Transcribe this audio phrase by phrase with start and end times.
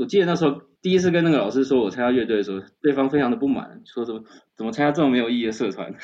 [0.00, 4.22] 我记得那时候第一次跟那个老师说我参加乐队的时候，对方非常的不满，说什么
[4.56, 5.92] 怎么参加这么没有意义的社团。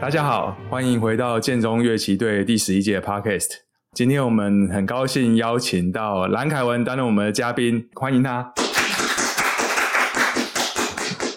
[0.00, 3.50] 大家好，欢迎回到建中乐器队第十一届 Podcast。
[3.92, 8.54] 今天我们很高兴邀请到蓝凯文担任我们的嘉宾，欢迎他。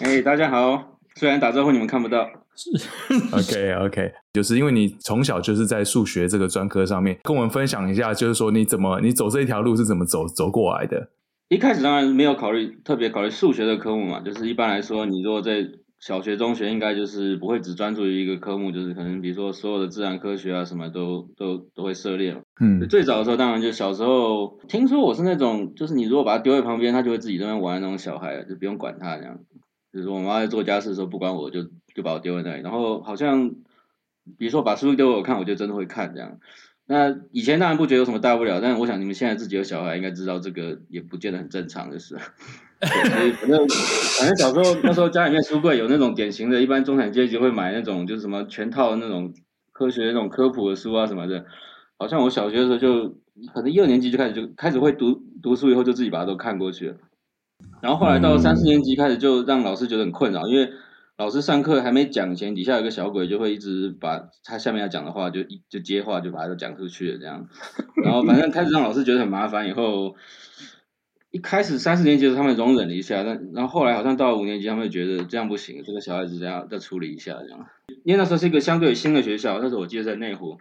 [0.04, 0.98] 哎，大家好！
[1.16, 2.28] 虽然打招呼你们看不到。
[2.54, 2.70] 是。
[3.32, 11.08] OK OK，就是因为你从小就是在数学这个专科上面，跟我们分享一下，就是说你怎么你走这一条路是怎么走走过来的？
[11.48, 15.66] 一开始当然没有考虑特别考虑数学的科目嘛，就是一般来说，你如果在
[15.98, 22.36] 小学、中学应该就是不会只专注于一个科目，就是可能比如说所有的自然科学啊什么都都都会涉猎。
[22.60, 29.38] 嗯，最早的时候当然就小时候听说我是那种，就是你如果把它丢在旁边，他就会自己在那边玩的那种小孩，就不用管他这样。
[29.94, 31.62] 就是我妈在做家事的时候不管我就
[31.94, 33.50] 就把我丢在那里，然后好像
[34.36, 36.40] 比如说把书丢给我看，我就真的会看这样。
[36.86, 42.18] 那以前当然不觉得有什么大不了，但是我想你们现在自己有小孩应该知道这个也不见得很正常的事。
[42.80, 43.66] 反正
[44.18, 49.32] 反正小时候那时候家里面书柜有那种典型的，一般中产阶级会买那种就是什么全套的那种
[49.72, 51.46] 科学那种科普的书啊什么的。
[51.96, 53.16] 好像我小学的时候就
[53.54, 56.96] 可能一二年级就开始就开始会读读书，以后就自己把它都看过去了。
[57.84, 60.72] 然后后来到三四年级开始就让老师觉得很困扰，因为
[61.18, 67.46] 老师上课还没讲前，底下有个小鬼就会一直把他下面要讲的话就一就接话就把它都讲出去了这样。
[68.02, 70.16] 然后反正开始让老师觉得很麻烦，以后。
[71.30, 77.66] 一开始三四年级的时候，他们容忍了一下，但然后后来好像到了五年级，他们觉得这样不行，这个小孩子这样再处理一下这样。
[78.04, 80.58] 因为那时候是一个相对新的学校，那时候我记得在内湖，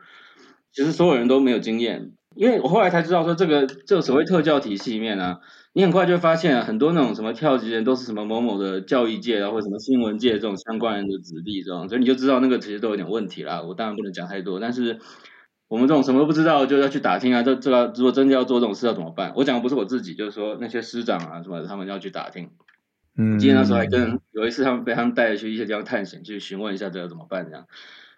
[0.72, 2.14] 其实所有人都没有经验。
[2.36, 5.42] 因为我后来才知道说，这个这个所谓特教体系里面啊，
[5.74, 13.62] 你很快就会发现啊，很多那种什么跳级人都是什么某某的教育界啊，或者什么新闻界这种相关人的子弟这种，所以你就知道那个其实都有点问题啦。
[13.62, 15.00] 我当然不能讲太多，但是。
[15.70, 19.34] 我们这种什么都不知道就要去打听啊，这这个如果真的要做这种事要怎么办？
[19.36, 22.52] 我讲的不是我自己，就是说那些师长啊什么，他们要去打听。
[23.18, 27.66] 嗯，今天那时候还跟有一次他们被他们带去一些地方探险，去询问一下这要怎么办这样。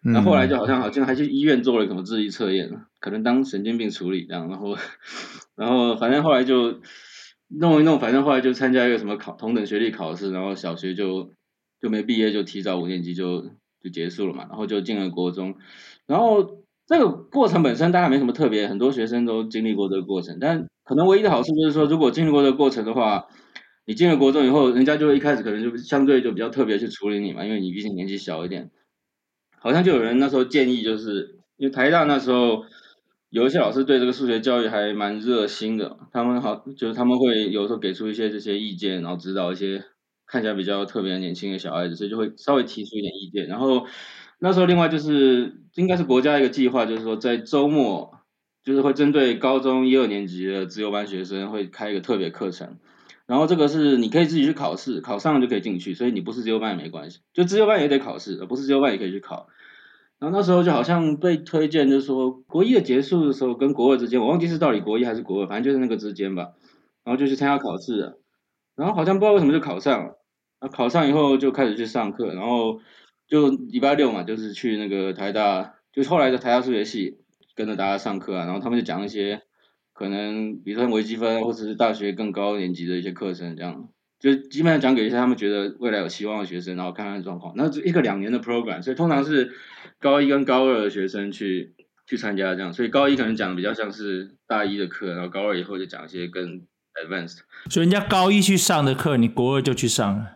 [0.03, 4.49] 那后，后来就好像好像还去医院做了什么智力测验，可能当神经病处理这样。
[4.49, 4.75] 然后
[5.55, 6.81] 然后反正后来就
[7.59, 11.31] 弄一弄，反正后来就参加一个什么考同等学历考试，然后小学就
[11.81, 13.41] 就没毕业，就提早五年级就
[13.81, 15.55] 就结束了嘛，然后就进了国中，
[16.05, 16.63] 然后。
[16.87, 20.37] 这个过程本身当然没什么特别，很多学生都经历过这个过程。
[20.39, 23.25] 但可能唯一的好处就是说，如果经历过这个过程的话，
[23.87, 28.69] 你进了国中以后，人家就一开始可能就相对就比较特别去处理你嘛，因为你毕竟年纪小一点。
[29.57, 32.65] 好像就有人那时候建议，就是因为台大那时候
[33.29, 39.83] 有一些老师对这个数学教育还蛮热心的，他们好就是他们会有时候给出一些这些意见，然后指导一些
[40.25, 43.87] 看起来比较特别年轻的小孩子，所以就会稍微提出一点意见，然后。
[44.37, 48.11] 那时候，另外就是应该是国家一个计划，就是说在周末，
[48.65, 52.77] 就是会针对高中一二年级的自由班学生，会开一个特别课程。
[53.27, 59.47] 然后这个是你可以自己去考试，考上了就可以进去，所以你不是自由班也没关系，就自由班也得考试，不是自由班也可以去考。
[60.19, 66.53] 然后那时候就好像被推荐，就是说国一的结束的时候跟国二之间，我忘记是到底国一还是国二，反正就是那个之间吧。
[67.03, 68.17] 然后就去参加考试，
[68.75, 70.19] 然后好像不知道为什么就考上了。
[70.61, 72.79] 那考上以后就开始去上课，然后。
[73.27, 77.17] 就礼拜六嘛，就是去那个台大，就后来的台大数学系
[77.55, 79.41] 跟着大家上课啊，然后他们就讲一些
[79.93, 83.89] 可能，比如说微积分或者是大学更高年级的一些课程，这样
[84.25, 87.53] 就基本上讲给一些他们觉得未来有希望的学生，然后看看状况。
[87.55, 89.51] 那一个两年的 program，所以通常是
[89.99, 91.75] 高一跟高二的学生去
[92.07, 96.63] 去参加这样，所以高一可能讲的比较像是大一的课，然后高二以后就讲一些更
[96.95, 97.41] advanced。
[97.69, 100.31] 所以人家高一去上的课，你国二就去上了。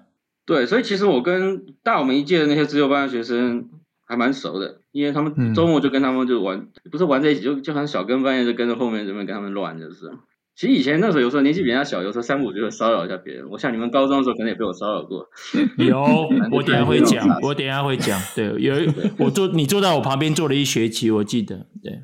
[0.46, 3.70] 对，所以其实我跟大我们一届的那些自由班的学生
[4.06, 10.12] 还蛮熟的，因为他们周末就跟他们就玩，嗯、不是玩在一起，就就好像小跟班一样，就跟着后面这边跟他们乱，就是。
[10.60, 13.50] 其实以前那时候有时候年纪比人家小，有时候三五就会骚扰一下别人。
[13.50, 15.26] 我像你们高中的时候，可能也被我骚扰过。
[15.80, 18.20] 有，我等下会讲，我等下会讲。
[18.36, 18.76] 对，有
[19.20, 21.66] 我坐你坐在我旁边坐了一学期，我记得。
[21.82, 22.02] 对，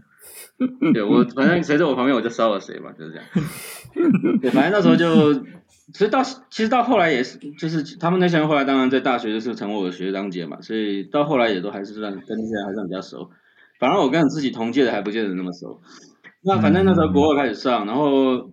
[0.93, 3.25] 对我反正谁在我旁边我就骚扰谁嘛，就是这样。
[4.41, 5.43] 对，反正那时候就。
[5.93, 13.29] 其实到其实到后来也是，就是他们那些人后来当然在大学就是成为我的学长姐嘛，所以到后来也都还是算跟那些人还算比较熟。
[13.79, 15.81] 反而我跟自己同届的还不见得那么熟。
[16.45, 18.51] 那反正那时候国二开始上，然后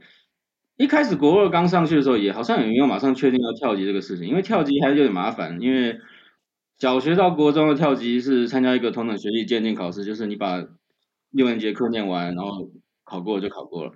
[0.78, 5.58] 一开始国二刚上去的时候，也好像也没有马上确定要跳级这个事情，因为跳级还是有点麻烦。
[5.60, 5.98] 因为
[6.78, 10.64] 小学到国中的跳级是参加一个同等学历鉴定考试，就是你把
[11.30, 12.70] 六年级课念完，然后
[13.04, 13.92] 考过就考过了。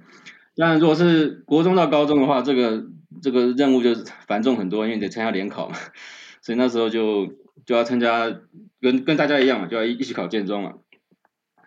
[0.54, 2.84] 但如果是国中到高中的话，这个
[3.22, 3.94] 这个任务就
[4.26, 5.76] 繁重很多，因为你得参加联考嘛，
[6.42, 7.26] 所以那时候就
[7.64, 8.40] 就要参加，
[8.80, 10.74] 跟跟大家一样嘛，就要一一起考建中嘛，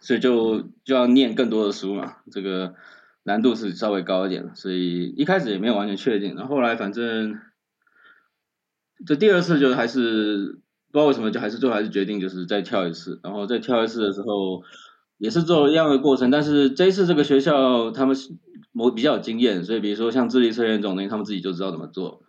[0.01, 2.75] 所以就就要念更多的书嘛，这个
[3.24, 7.40] 难度是稍微高一点，所以一开始也没有完全确定，然后后来反正
[9.06, 10.60] 这第二次就还是
[10.92, 14.63] 不知道为什么就还是最后还是决定就是再跳一次，然后再跳一次的时候
[15.18, 18.16] 也是做一样的过程，但是这一次这个学校他们
[18.72, 22.24] 某比较有经验，所以比如说像智力测验这种东西，他们自己就知道怎么做。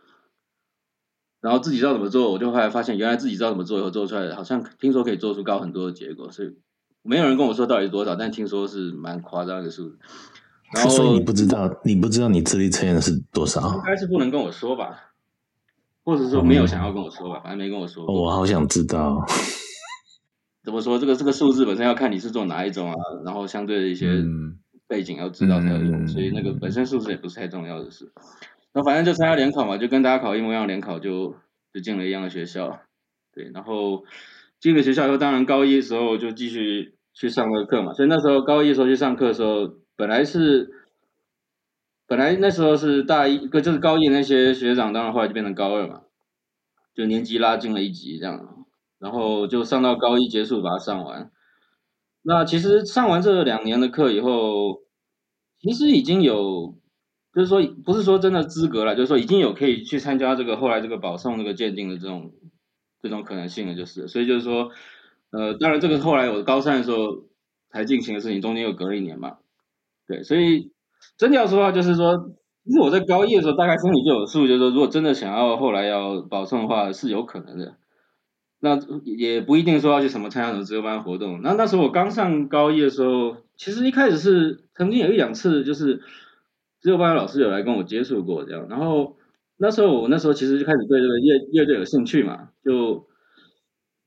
[1.41, 6.55] 然后自己知道怎么做，我就后来发现，原来自己知道怎么做以后做出来的，好像听说可以做出高很多的结果，所以
[7.03, 9.99] 没有人跟我说到底是多少，但听说是蛮夸张的数字。
[10.73, 13.61] 然后所以你不知道，你不知道你智力测验的是多少？
[13.75, 15.13] 应该是不能跟我说吧，
[16.05, 18.07] 或者说没有想要跟我说吧，嗯、反正没跟我说。
[18.07, 19.25] 我好想知道，
[20.63, 20.99] 怎么说？
[20.99, 24.23] 这个这个数字本身要看你是做哪一种啊，然后相对的一些
[24.87, 28.13] 背景要知道才有用，嗯、所以那个本身数字也不是太重要的事。
[28.73, 31.35] 那反正就参加联考嘛，就跟大家考一模一样，联考就
[31.75, 32.79] 就进了一样的学校，
[33.35, 34.05] 对，然后
[34.61, 40.71] 进了学校以后，当然高一的时候就继续去上个课嘛，所以那时候高一的时候去上课的时候，本来是
[42.07, 46.03] 本来那时候是大一，个就是高一那些学长，当然后来就变成高二嘛，
[46.95, 48.67] 就年级拉近了一级这样，
[48.99, 51.31] 然后就上到高一结束把它上完。
[52.23, 54.83] 那其实上完这两年的课以后，
[55.59, 56.77] 其实已经有。
[57.33, 62.33] 就是说，不是说真的资格了，就是说已经有可以去参加这个后来这个保送这个鉴定的这种
[63.03, 64.71] 这种可能性了，就是，所以就是说，
[65.31, 67.25] 呃，当然这个后来我高三的时候
[67.71, 69.39] 才进行的事情，中间又隔了一年嘛，
[70.07, 70.73] 对，所以
[71.17, 72.31] 真的要说的话，就是说，
[72.65, 77.77] 其实我在高一的时候大概心里就有数，就是说，如果真的想要后来要保送的话，是有可能的，
[78.61, 81.41] 那也不一定说要去什么参加什么自由班活动。
[81.43, 86.03] 那那时候我刚上高一的时候，其实一开始是曾经有一两次就是。
[86.83, 89.19] 资优班的老师有来跟我接触过，这样，然后
[89.61, 93.07] 那时候我那时候其实就开始对这个乐乐队有兴趣嘛，就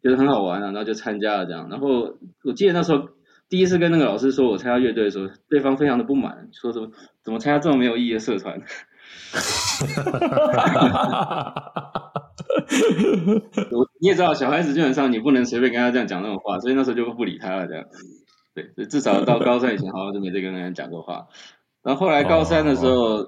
[0.02, 1.70] 觉得很好玩啊，然后就参加了这样。
[1.70, 3.10] 然后我记得那时候
[3.50, 6.90] 第一次跟那个老师说我参加乐队的时候，对方非常的不满，说什么
[7.24, 8.60] 怎么参加这么没有意义的社团？
[13.72, 17.86] 我你也知道，小孩子基本上你不能随便跟他这样讲那种话，所以那时候就不理他了，这样。
[18.56, 21.28] 对，至少到高三以前好像就没再跟人家讲过话。
[21.84, 23.28] 然后后来高三的时候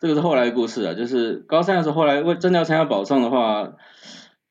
[0.00, 3.72] 这个是后来的故事啊，就是高三的时候，后来为真的要参加保送的话，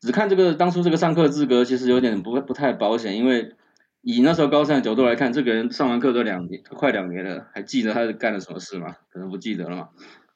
[0.02, 3.56] 只看这个当初这个上课资格，其实有点不不太保险，因为
[4.02, 8.98] 以那时候高三的角度来看，这个人上完课都两年，快两年了，还记得他是干了什么事吗？
[9.10, 9.90] 可能不记得了嘛。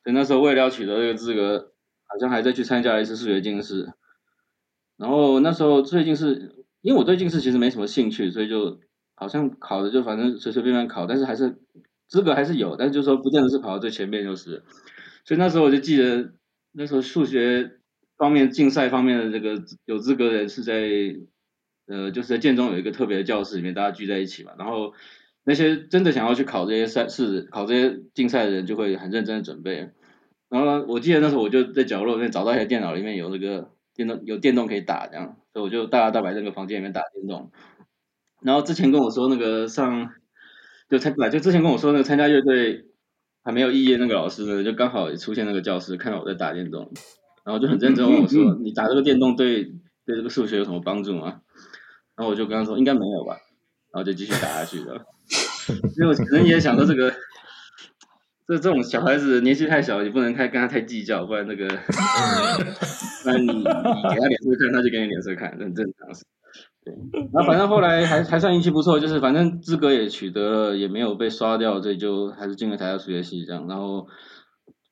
[0.04, 1.74] 所以那时候为了要取得这个资格，
[2.08, 3.92] 好像还在去参加了一次数学进士。
[4.96, 8.80] 然后那时候最近是因为我对进士其实没什么兴趣，所以就
[9.14, 11.60] 好像考的就反正随随便便考，但是还是。
[12.08, 14.66] 资格还是有，但是就是说不见得是跑到最前面就是，
[15.26, 16.34] 所以那时候我就记得，
[16.72, 17.80] 那时候数学
[18.18, 20.82] 方面竞赛方面的这个有资格的人是在，
[21.88, 24.94] 呃，就是在建中有一个特别的教室里面，大家聚在一起嘛，然后
[25.44, 29.90] 那些真的想要去考这些赛事、考这些竞赛的人就会很认真的准备，
[30.50, 37.52] 然后我记得那时候我就在角落里面找到一台电脑里面有那个电动有电动可以打这样，所以我就大摇大摆在那个房间里面打电动，
[38.42, 40.12] 然后之前跟我说那个上。
[40.90, 42.84] 就参，就之前跟我说那个参加乐队
[43.44, 46.92] 还没有毕业那个老师呢，就刚好也出现那个教室，看到我在打电动，
[47.44, 49.64] 然后就很认真问我说：“你打这个电动对
[50.06, 51.42] 对这个数学有什么帮助吗？”
[52.16, 53.38] 然后我就跟他说：“应该没有吧。”
[53.92, 55.06] 然后就继续打下去了。
[55.98, 57.12] 因为我可能也想到这个，
[58.48, 61.68] 这这种小孩子年纪太小，你不能太跟他太计较，不然那个，
[63.24, 66.10] 不然你你给他脸色看，他就给你脸色看，很正常。
[66.84, 66.96] 对，
[67.32, 74.08] 然后反正后来还还算运气不错，就是反正资格也取得了，也没有被刷掉，所以就还是进了台大数学系这样，然后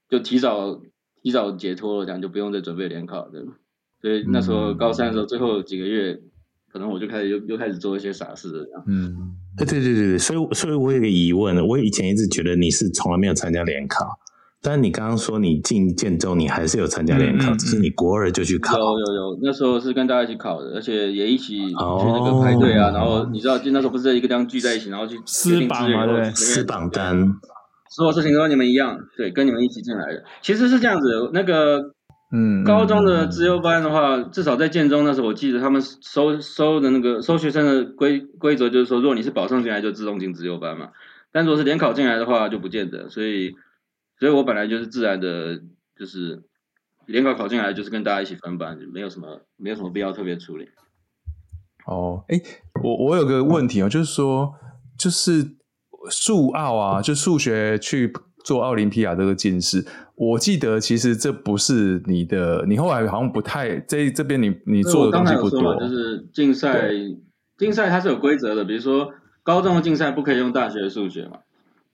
[0.08, 0.80] 就提早
[1.24, 3.44] 提早解脱了，这样就不用再准备联考的。
[4.02, 6.20] 所以那时候高三的时候，最后几个月，
[6.72, 8.84] 可能我就开始又又开始做一些傻事了这样。
[8.88, 14.06] 嗯，对对对对，所以所以我有个疑问，我以前一直觉得你是从来没有参加联考。
[14.62, 18.78] 但你刚刚说你进建中，你还是有参加联考，嗯、只是你国二就去考。
[18.78, 22.90] 有有有，那时候是跟大家一起考的，而且也一起去那个排队啊。
[22.90, 27.26] 哦、然后你知道，就那时候不是在一个地方聚在一起，然后去撕榜嘛，对，撕榜单，
[27.90, 30.26] 所有事情都跟你们一样，对，跟你们一起进来的。
[30.42, 31.80] 其实是这样子，那个
[32.34, 40.90] 嗯，高中的资优班的话，嗯、至少在建中那时候，我记得他们收收的那个收学生的规规则就是说，如果你是保送进来，就自动进资优班嘛。
[41.32, 43.54] 但如果是联考进来的话，就不见得，所以。
[44.20, 45.60] 所以我本来就是自然的，
[45.98, 46.44] 就是
[47.06, 50.68] 联考考进来就是跟大家一起分班，没有什么没有什么必要特别处理。
[51.88, 52.40] 哦，哎，
[52.84, 54.54] 我我有个问题哦，就是说，
[54.98, 55.56] 就是
[56.12, 59.86] 数奥啊，就数学去做奥林匹亚这个进士。
[60.16, 65.80] 我记得其实这不是你的，你后来好像不太这这边你你做的东西不多。
[65.80, 66.92] 就是竞赛
[67.58, 71.40] 竞赛它是有规则的，比如说高中的竞赛不可以用大学的数学嘛。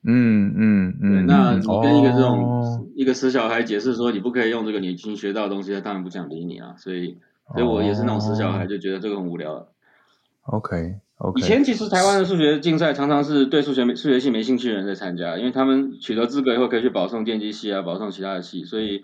[0.06, 1.26] 嗯嗯嗯。
[1.26, 6.74] 那你跟一个这种、哦、一个死小孩解释说你不可以用这个你已经学到的东西，他当然不想理你啊。
[6.78, 7.18] 所以
[7.52, 9.68] 所以我也是那种死小孩，就觉得这个很无聊。
[10.42, 11.40] OK OK。
[11.40, 19.02] 以前其实台湾的数学竞赛常常是对数学数学系没兴趣的人在参加，因为他们取得资格以后可以去保送电机系啊，保送其他的系，所以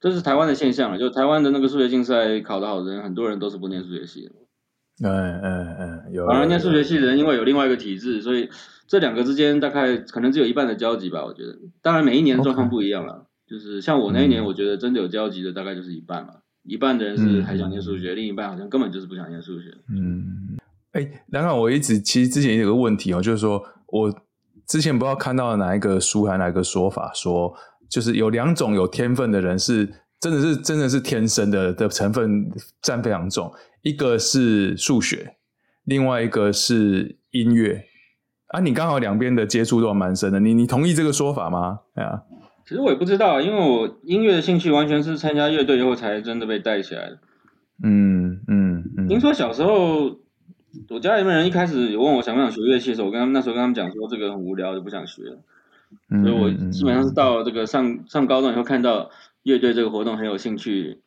[0.00, 0.98] 这是台湾的现象了。
[0.98, 4.32] 就台湾的那个数学竞赛考得好的人，很多人都是不念数学系的。
[5.02, 6.26] 嗯嗯嗯，有。
[6.26, 8.50] 反而念数学系的人，因为有另外一个体制，所以
[8.90, 11.24] 这两个之间大概可能只有一半的交集吧。
[11.24, 13.28] 我觉得，当然每一年状况不一样了。
[13.46, 16.34] 就是像我那一年，我觉得真的有交集的大概就是一半嘛。
[16.64, 19.70] 一半的人是还想念数学，嗯，另一半好像根本就是不想念数学。
[19.88, 20.58] 嗯。
[20.90, 24.12] 哎，然后我一直其实之前有个问题哦，就是说我
[24.66, 27.54] 之前不知道看到哪一个书还哪一个说法，说
[27.88, 32.50] 就是有两种有天分的人是真的是真的是天生的的成分
[32.82, 35.36] 占非常重，一个是数学，
[35.84, 37.84] 另外一个是音乐。
[38.50, 41.80] 啊，你刚好两边的接触都蛮深的，你你同意这个说法吗？
[41.94, 42.22] 对啊，
[42.64, 47.18] 其实我也不知道，因为我音乐的兴趣完全是参加乐队以后才真的被带起来的。
[47.82, 50.18] 嗯嗯嗯，听说小时候。
[50.88, 55.22] 我家里面人一开始有问我想不想学乐器的时候，我跟他们那时候跟他们讲说这个很无聊，就不想学。
[56.08, 59.10] 所以我基本上是到了这个上上高中以后，看到
[59.42, 61.00] 乐队这个活动很有兴趣，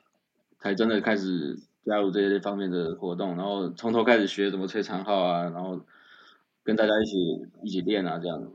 [0.60, 5.80] 才真的开始加入这些方面的活动，然后从头开始学怎么吹长号啊，然后
[6.64, 7.18] 跟大家一起
[7.64, 8.52] 一起练啊这样。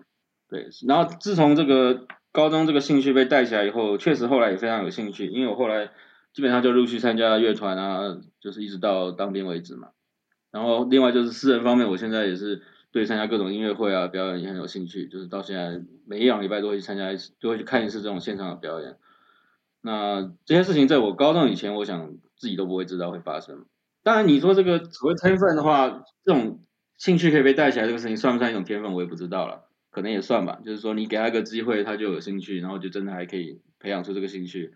[0.48, 5.90] 对，然后自从这个高中这个兴趣被带起来以后，确实后来也非常有兴趣，因为我后来
[6.32, 9.88] 基本上就陆续参加乐团啊，就是一直到当兵为止嘛。
[10.50, 18.96] 然后另外就是私人方面，我现在也是对参加各种音乐会啊、表演也很有兴趣，就是到现在每一两礼拜都会去参加一次，就会去看一次这种现场的表演。
[19.82, 23.66] 那这些事情在我高中以前，我想自己都不会知道会发生。
[24.02, 26.60] 当然你说这个所谓天分的话，这种
[26.98, 30.60] 兴趣可以被带起来，这个事情算不算一种天分，我也不知道了，可能也算吧。
[30.64, 34.72] 就是说你给他一个机会，他就有兴趣，然后就真的还可以培养出这个兴趣，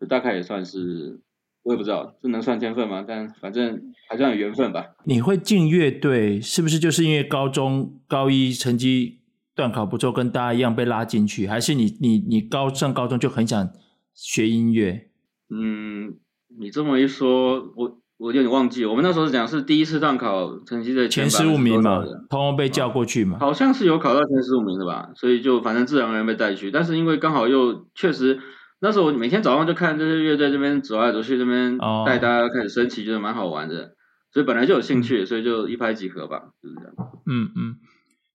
[0.00, 1.20] 这大概也算是。
[1.62, 3.04] 我也不知道这能算天分吗？
[3.06, 4.94] 但反正还算有缘分吧。
[5.04, 9.20] 你会进乐队，是不是就是因为高中高一成绩
[9.54, 11.46] 段考不错，跟大家一样被拉进去？
[11.46, 13.70] 还是你你你高上高中就很想
[14.14, 15.10] 学音乐？
[15.50, 16.16] 嗯，
[16.58, 26.70] 你这么一说，我我有点忘记，我们那时候是讲是第一次段考成绩的前十五名嘛，通通被叫过去嘛，好像是有考到前十五名的吧，所以就反正自然而然被带去。
[26.70, 28.38] 但是因为刚好又确实。
[28.82, 33.94] 那时候我每天早上就看这些乐队这边走来走去，这边带大家开始升旗，觉得蛮好玩的，
[34.32, 36.94] 所以本来就有兴趣，所以就一拍即合吧，就是这样。
[37.26, 37.76] 嗯嗯。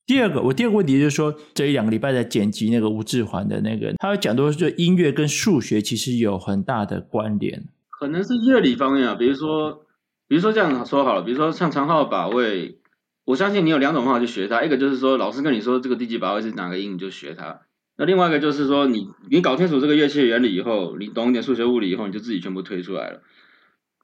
[0.06, 7.64] 第二个，我第二个问题就是说，这一两个礼拜在剪辑那个吴志环的那个，他会讲到就，音乐跟数学其实有很大的关联。
[8.00, 9.86] 可能是乐理方面啊，比如说，
[10.28, 12.80] 比如说这样说好了，比如说像长号把位，
[13.26, 17.62] 我相信你有两种方法去学它，一个就是说老师跟你说这个第几把位是哪个音，你就学它。
[17.98, 23.22] 那另外一个就是说你，你搞清楚这个乐器的原理以后，你懂一点数学物理以后，你就自己全部推出来了。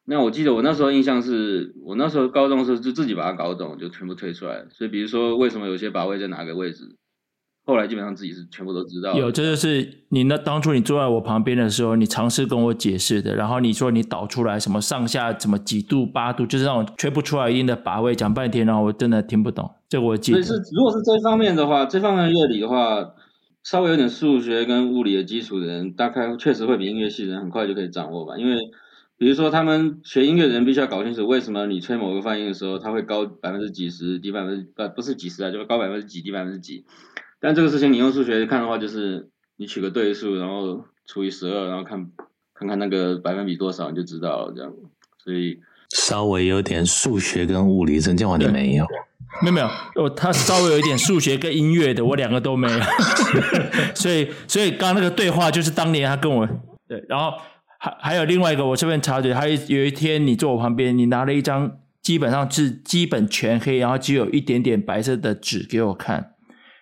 [0.05, 4.67] 那我记得我那时候印象是，我那时候高中的时候就自己把它搞懂，就全部推出来了。
[4.69, 6.95] 所以比如说为什么有些把位在哪个位置，
[7.71, 9.13] 后来基本上自己是全部都知道。
[9.17, 13.33] 有，这就是你那当初你坐在我旁边的时候，你尝试跟我解释的。
[13.33, 19.71] 然后你说你导出来什么上下什么几度八度，就是让我吹不出来音的把位，讲半天，然后我真的听不懂。
[19.89, 20.43] 这个我记得。
[20.43, 23.13] 所以是如果是这方面的话，这方面的乐理的话。
[23.63, 28.35] 稍微有点数学跟物理的基础的人，大概确实会比音乐系的人很快就可以掌握吧。
[28.35, 28.57] 因为，
[29.19, 36.85] 比如说他们学音乐的人必须要搞清楚，为什么你吹某个泛音的时候，它会高百分之几十，低百分之不不是几十啊，就是高百分之几，低百分之几。
[37.41, 42.11] 但这个事情你用数学看的话，就是你取个对数，然后除以十二，然后看
[42.53, 44.53] 看看那个百分比多少，你就知道了。
[44.55, 44.71] 这样，
[45.23, 48.85] 所以稍微有点数学跟物理，真叫你没有。
[49.41, 52.79] 没有没有，我他稍微有一点数学跟音乐的，我两个都没有，
[53.95, 56.45] 所以所以刚刚那个对话就是当年他跟我
[56.85, 57.31] 对，然后
[57.79, 66.30] 还还有另外一个，我这边察觉，还有有一天你坐我旁边，你拿了一张基本上是基本全黑，然后只有一点点白色的纸给我看，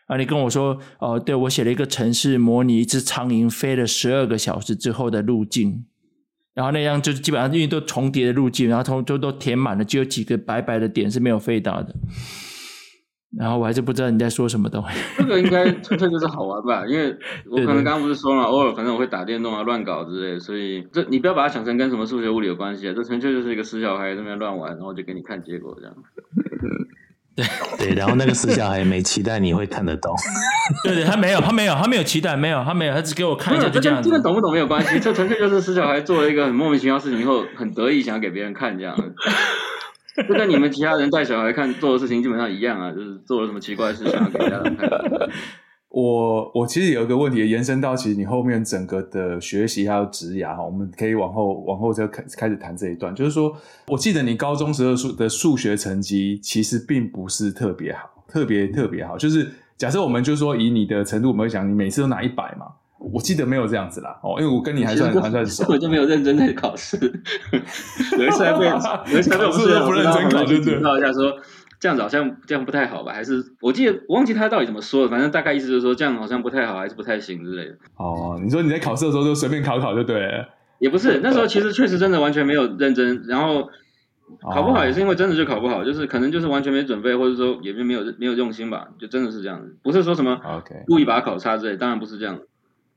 [0.10, 5.86] 啊，你跟我说哦，对，我写了一个程式模拟一只苍蝇飞了十二个小时之后的路径。
[6.56, 11.94] 然后那样就基本上因为都重叠的路径，然后都都都填满了，只有几个白白的点是没有飞到的。
[13.38, 15.00] 然后我还是不知道你在说什么东西。
[15.20, 16.86] 这个应该纯粹就是好玩吧？
[16.88, 17.16] 因为
[17.52, 25.96] 我可能刚刚不是说了，偶尔反正我会打电动啊、乱搞之类，所以这你不要把它想成跟什么数学物理有关系啊，这纯粹就是一个死小孩在那边乱玩，然后就给你看结果这样。
[27.78, 30.16] 对 对，然后那个死小孩没期待你会看得懂。
[30.84, 34.10] 对对，他没有，他没有，他没有期待，没有，他没有，他只给我看一下就这样子。
[34.10, 38.96] 这跟懂不懂没有关系，这纯粹就是死小孩做了一个很莫名其妙的事情以后，很得意想要给别人看这样。
[40.28, 44.90] 就跟你们其他人带小孩看做的事情基本上一样啊，就是做了什么奇怪的事想要给家人看。
[45.90, 53.14] 我我其实有一个问题延伸到，其实你后面整个的学习还有职涯哈，我们可以往后往后再开开始谈这一段。
[53.16, 53.52] 就是说，
[53.88, 59.18] 我记得你高中时候数的数学成绩其实并不是特别好，特别特别好。
[59.18, 62.68] 就是假设我们就说以你的程度，我们会想你每次都拿一百嘛？
[63.00, 66.98] 我记得没有这样子啦哦，因为我跟你还算还算熟， 我就没有认真在考试。
[68.16, 68.76] 有一次还被有
[69.18, 71.34] 一次还被我们不认真考，就知道一下说。
[71.80, 73.14] 这样子好像这样不太好吧？
[73.14, 77.78] 还是我记得我忘记他到底怎么说了，反正大概意思就是说这样好像不太好，还是不太行之类的。
[77.96, 80.50] 哦，你说你在考试的时候就随便考考就对了？
[80.80, 83.70] 也不是，那时候其实确实真的完全没有认真，然后
[84.52, 90.40] 考不好也是因为真的就考不好，就是可能就是完全没准备，或者说也没有没有用心吧，就真的是这样子，不是说什么
[90.86, 92.40] 故意把它考差之类，当然不是这样。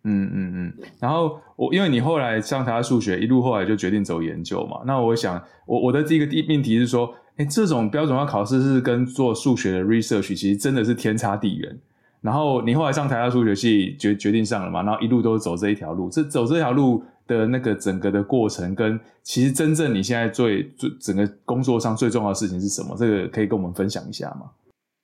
[0.04, 0.72] 嗯嗯嗯。
[1.00, 7.14] 然后我因为你后来上台大数学，一路后来就决定走研究嘛，那我想我我的第一个第命题是说。
[7.36, 11.78] 哎，这种标准化考试是跟做数学的 research 其实真的是天差地远。
[12.20, 16.08] 然后你后来上台大数学系决决定上了嘛，然后一路都是走这一条路。
[16.08, 22.94] 这走这条路的那个整个的过程，跟其实真正你现在最最整个工作上最重要的事情是什么？
[22.96, 24.50] 这个可以跟我们分享一下吗？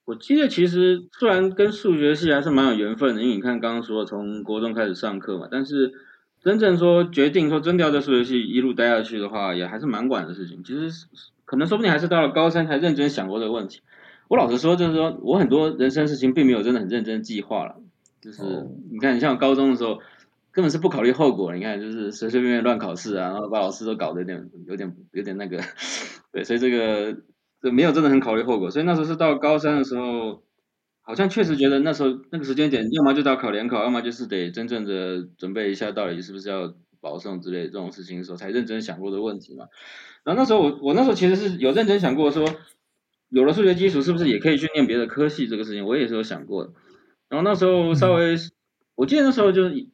[0.04, 5.92] 我记得其实虽然跟数学系还是蛮有缘分的，因为你看刚刚说从国中开始上课嘛，但是
[6.40, 10.62] 真正说决定说真的要在数学系一路待下去的话，也还是蛮晚的事情。
[10.62, 11.06] 其实。
[11.49, 13.81] 可能说不定还是到了高三才认真想过这个问题。
[14.28, 17.76] 我老实说，就是说我很多人生事情并没有真的很认真计划了。
[18.21, 18.43] 就是
[18.90, 19.99] 你看，你像高中的时候，
[20.52, 21.55] 根本是不考虑后果。
[21.55, 25.59] 你看，就是随随便便乱考试啊，然后把老师都搞得有点、有点、有点那个。
[26.33, 27.17] 对，所以这个
[27.62, 28.71] 就没有真的很考虑后果。
[28.71, 30.43] 所以那时候是到高三的时候，
[31.00, 39.67] 好像确实觉得那时候那个时间点，要么就到考联考，要么就是得真正的准备一下，到底是不是要保送之类的这种事情的时候，才认真想过的问题嘛。
[40.25, 42.45] 然后那时候我我那时候其实是有认真想过说，
[43.28, 46.73] 有了数学基础是不是也可以去念别的科系这个事情，我也是有想过的。
[47.28, 48.37] 然后那时候稍微，
[48.95, 49.89] 我记得那时候就是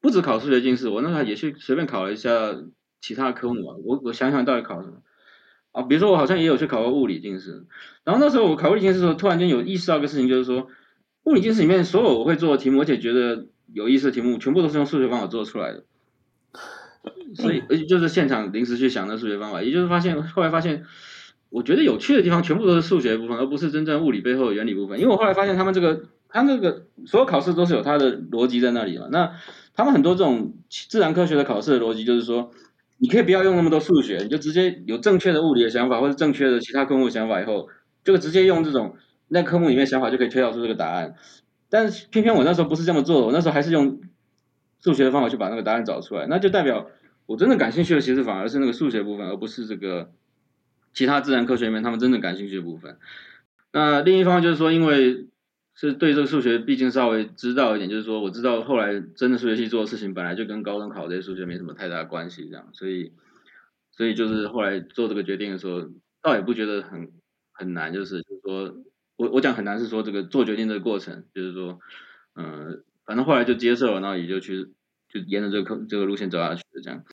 [0.00, 2.56] 不止考数学进士，我那时候也去随便考了一下
[3.00, 3.76] 其他科目啊。
[3.84, 5.02] 我我想想到底考什么
[5.72, 5.82] 啊？
[5.82, 7.66] 比如说我好像也有去考过物理进士。
[8.04, 10.68] 然后那时候我考物理进士的时候，突然间有意识到一个事情，就是说
[11.24, 15.84] 物理进士里面所有我会做的题目，而且觉得有意思的题目，全部都是用数学方法做出来的。
[17.34, 20.84] 所以，而且就是现场临时去想的数学方法，也就是发现，后来发现，
[21.48, 24.98] 我觉得有趣的地方全部都是数学部分，而不是真正物理背后的原理部分。
[24.98, 29.06] 因为我后来发现，他们这个，他那个所有考试都是有它的逻辑在那里嘛。
[29.10, 29.32] 那
[29.74, 32.50] 他们很多这种自然科学的考试的逻辑，就是说，
[32.98, 37.68] 你可以不要用那么多数学，你就直接有正确的物理的想法，或者正确的其他科目想法以后，
[38.04, 38.96] 就直接用这种
[39.28, 41.14] 那科目里面想法就可以推导出这个答案。
[41.68, 44.00] 但是偏偏我那时候不是这么做的，我那时候还是用
[44.82, 46.86] 数学的方法去把那个答案找出来，那就代表。
[47.30, 50.10] 我真的感兴趣的其实反而是那个数学部分，而不是这个
[50.92, 52.98] 其他自然科学里面他们真的感兴趣的部分。
[53.72, 55.28] 那另一方面就是说，因为
[55.76, 63.12] 是对这个数学毕竟稍微知道一点，就是说我知道后来真的数学系做的事情本来就跟高中考这些数学没什么太大关系，这样，所以
[63.92, 65.88] 所以就是后来做这个决定的时候，
[66.20, 67.12] 倒也不觉得很
[67.52, 68.76] 很难，就是就是说
[69.14, 71.78] 我我讲很难是说这个做决定的过程，就是说
[72.34, 74.64] 嗯，反正后来就接受了，然后也就去
[75.08, 77.04] 就沿着这个这个路线走下去的这样。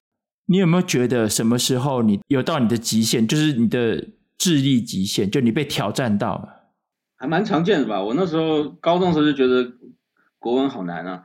[0.49, 4.03] 你有没有觉得什么时候你有到你的极限，就是你的
[4.37, 6.47] 智力极限，就你被挑战到了？
[7.17, 8.01] 还蛮常见的吧。
[8.01, 9.69] 我那时候高中时候就觉得
[10.39, 11.23] 国文好难啊。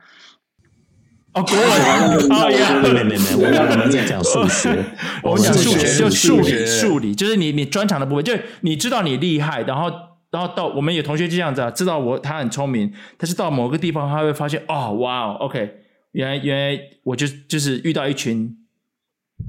[1.33, 4.83] 哦，国文， 没没没没，我们在讲数学，
[5.23, 9.89] 我们讲数学 就数理数理，就是你你专长的部分，就是你知道你厉害，然后
[10.31, 15.77] 然后到我们有同学就这样子啊，知道我他很聪明，但是到某个地方他会发现，哦，哇哦，OK，
[16.11, 18.57] 原来原来我就就是遇到一群。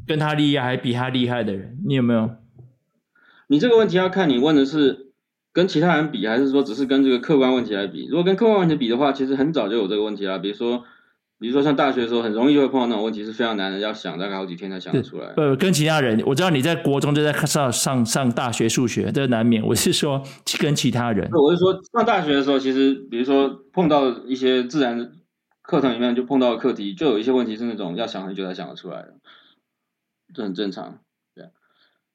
[0.06, 2.30] 跟他厉害还比他厉害的人，你有没有？
[3.48, 5.12] 你这个问题要看你问的是
[5.52, 8.06] 跟其他人比，还是说只是跟这个客观问题来比？
[8.06, 10.38] 如果跟客观问题比的话，其实很早就有这个问题啦。
[10.38, 10.82] 比如说，
[11.38, 15.34] 比如说像大学的时候，很容易就会碰到那种问题，是非常难的，要想大概好几天才想得出来。
[15.36, 19.64] 呃，跟其他人，我知道你在国中就在上上上大学数学，这难免。
[19.64, 20.22] 我是说
[20.58, 25.12] 跟其他人，我是说上大学的时候，其实比如说碰到一些自然
[25.62, 29.14] 课程里面就碰到的课题，就有一些问题是那种要想很久才想得出来的。
[30.34, 31.00] 这很正常，
[31.34, 31.46] 对。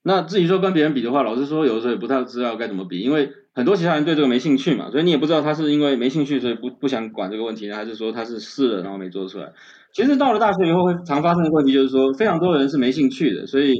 [0.03, 9.51] 那至于说跟别人比的话，老实说，有的时候也不太知道该怎么比，因为很多其他人对这个没兴趣嘛，所以你也不知道他是因为没兴趣，所以不不想管这个问题呢，还是说他是试了然后没做出来。
[9.93, 13.75] 其实到了大学以后，会常发生的问题就是说，非常多的人是没兴趣的，所以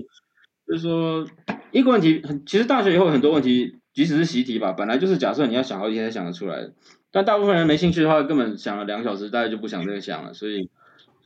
[0.67, 1.25] 就是说
[1.71, 6.73] 一个问题，其实大学以后很多问题，即使是习题吧，本来就是假设你要想好几天才想得出来的。
[7.11, 10.33] 但大部分人没兴趣的话，根本想了两个小时，大概就不想这个想了。
[10.33, 10.69] 所以，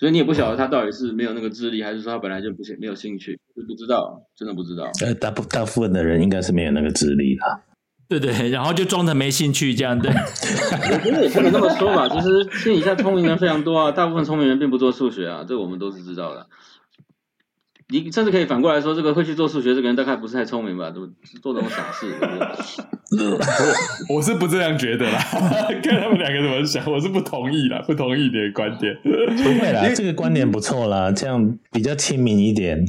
[0.04, 4.84] 所以你也不晓得他到底是没有那个智力，还是说他本来就不没有兴趣，就不知道，真的不知道。
[5.02, 7.62] 呃，大部大部分的人应该是没有那个智力的。
[8.10, 10.12] 对对，然后就装成没兴趣这样对。
[10.12, 16.48] 我觉得也不能这么说吧，其实天底下聪明人非常多啊，大部分聪明人并不做数学啊，这我们都是知道的。
[18.02, 20.90] 你甚至可以反过来说，这个会去做数学这个人大概不是太聪明吧？
[20.90, 21.08] 做
[21.42, 23.38] 做这种傻事，对不对？
[24.10, 25.20] 我 我是不这样觉得啦，
[25.84, 28.96] 看他们两个怎么想，我是不同意啦，不同意你的观点。
[29.04, 32.84] 不会啦，这个观点不错啦，这样比较亲民一点。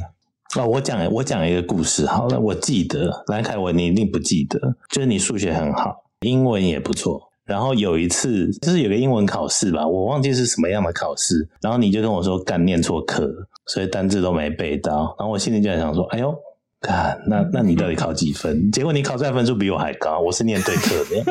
[0.57, 7.21] 哦，我讲我讲一个故事，好了，我记得蓝凯文，你一定不记得，就是你数学很好，英文也不错。
[7.45, 13.31] 然后有一次，就是有个英文考试吧，我忘记是什么样的考试，然后你就跟我说，干念错课，
[13.67, 15.15] 所以单字都没背到。
[15.19, 16.35] 然后我心里就在想说，哎呦，
[16.81, 18.69] 看，那那你到底考几分？
[18.71, 21.23] 结果你考出来分数比我还高，我是念对课的。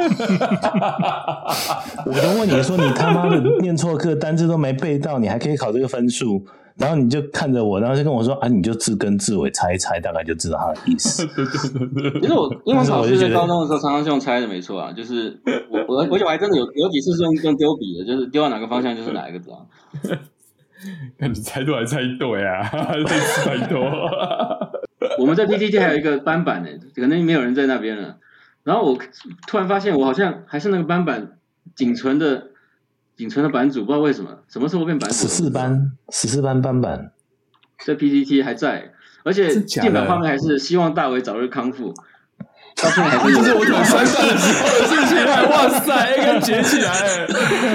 [2.07, 6.45] 我都问你说，你他妈的念错课，单字都没背到，你还可以考这个分数？
[6.77, 11.25] 然后你就看着我，然后就跟我说：“啊，你就字根字尾猜一猜，大概就知道他的意思。
[12.21, 14.93] ”其实我英文考试在高中的时候，常常是用猜的，没错啊。
[14.93, 19.53] 就是我我我我还真的有有几次是用用丢笔的，就是丢到哪个方向就是哪一个字。
[21.19, 22.63] 看你猜对还猜对啊？
[23.45, 23.81] 猜多。
[25.19, 28.19] 我们在 PTT 还有一个班版呢，可能没有人在那边了。
[28.63, 28.99] 然后我
[29.47, 31.39] 突然发现，我好像还是那个班版
[31.75, 32.49] 仅存的。
[33.17, 35.15] 仅存的版主不知道为什么什么时候变版主？
[35.15, 37.13] 十四班，十四班班版，
[37.79, 38.91] 这 PTT 还在，
[39.23, 41.95] 而且键盘画面还是希望大为早日康复。
[42.77, 45.17] 到现在还是，就是我转三段的时候的事情，
[45.51, 46.91] 哇塞一根结起来，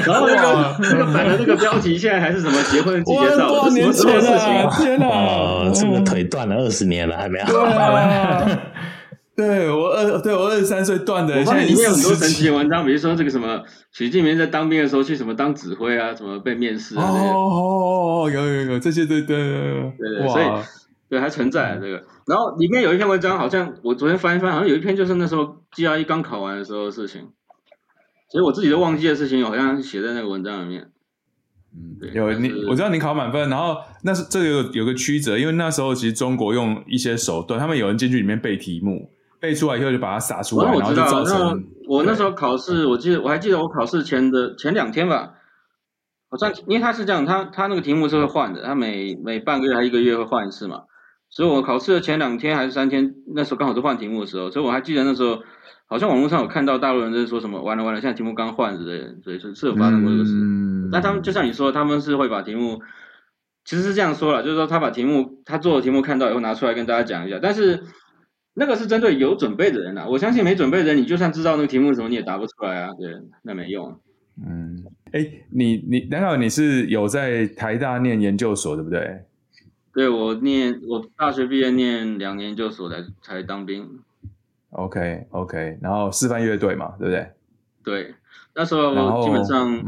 [0.05, 4.69] 然后那个那个版的那个标题现在还是什么结婚季介绍，多少年前的事情？
[4.85, 7.51] 天哪，哦，这个腿断了二十年了，还没好。
[9.35, 13.61] 对我二对我二十三岁断的，现在里面有很多神奇的文章，比如说这个什么
[13.93, 20.45] 许晋明在当兵的时候去什么当指挥啊，什么被面试啊，哦哦哦，有有有这些对对对对，所以
[21.09, 22.03] 对还存在这个。
[22.27, 27.29] 然后里面有一篇文章，好像我昨天翻一翻，好像有一篇就是那时候 GRE 刚考完的时候的事情，
[28.29, 30.89] 其实我自己都忘记的事情，好像写在那个文章里面。
[31.73, 39.11] 嗯，对，有你我知道你考满分，然后那是这个有有个曲折，因为那时候其实中国用一些手段，他们有人进去里面背题目。
[39.41, 41.33] 背出来以后就把它撒出来，然后就造成。
[41.33, 45.35] 那我那时候考试，我记得我还记得我考试前的前两天吧，
[46.29, 50.81] 好像因为他是这样，他他那个题目是会换的，他每每半个月还一个月会换一次嘛，
[51.29, 55.41] 所以我考试的前两天还是三天，那时候刚好是换题目的时候，所以我还记得那时候
[55.85, 60.31] 好像网络上有看到大陆人在说什么完了完了，现在题目刚换之类的，所以是是有发生过这个事。
[60.33, 60.89] 嗯。
[60.91, 62.81] 但他们就像你说，他们是会把题目，
[63.63, 67.83] 其实是这样说了，就是说他把题目他做的题目看到以后拿出来跟大家讲一下，但是。
[68.55, 73.09] 那个是针对有准备的人呐、啊，我相信没准备的人，你就算知道那个题目是什么，你也答不出来啊，对，
[73.41, 73.97] 那没用。
[74.45, 79.21] 嗯，哎，你你难道你是有在台大念研究所，对不对？
[79.99, 83.99] 对，我念我大学毕业念两年研究所才才当兵。
[84.69, 87.27] OK OK，然后示范乐队嘛，对不对？
[87.83, 88.15] 对，
[88.55, 89.83] 那时候基本上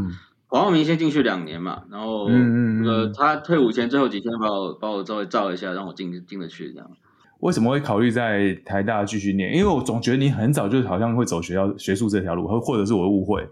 [0.48, 6.92] 黄浩明先进去两年嘛，然后嗯嗯嗯呃他退伍前最后几天把我把我稍微照一下，让我进进得去这样。
[7.40, 9.56] 为什么会考虑在台大继续念？
[9.56, 13.48] 因为我总觉得你很早就好像会走学校学术这条路，或或者是我的误会。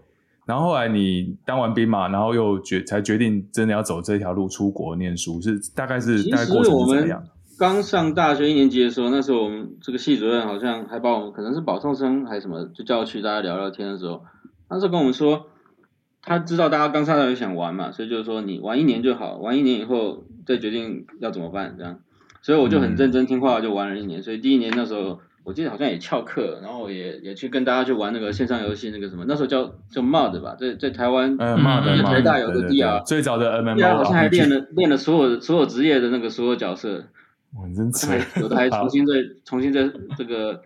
[0.50, 7.06] 然后后来你当完兵嘛，然后又决才决定真的要走这条路出国念书，是大概是大概过程是怎么样？
[7.06, 14.24] 其实我们刚上大学一年级的时候，那时候我们这个系主任好像还把我们可能是保送生还是什么，就叫我去大家聊聊天的时候，
[14.68, 15.46] 他是跟我们说，
[16.20, 22.00] 他知道大家刚上大学想玩嘛，所以就是说你玩一年就好，玩一年以后再决定要怎么办这样。
[22.42, 24.22] 所以我就很认真听话，就玩了一年。
[24.22, 37.06] 所以第一年那时候，我记得好像也翘课，然后也也去跟大家去玩那个线上游戏，那个什么，那时候叫叫 MUD 吧，在在台湾，嗯，MUD，台大有个 DR，最早的 MMO，好像还 练了练了所有所有职业的那个所有角色，
[37.54, 39.12] 哇，真扯，有的还 重新再
[39.44, 40.62] 重新再这个，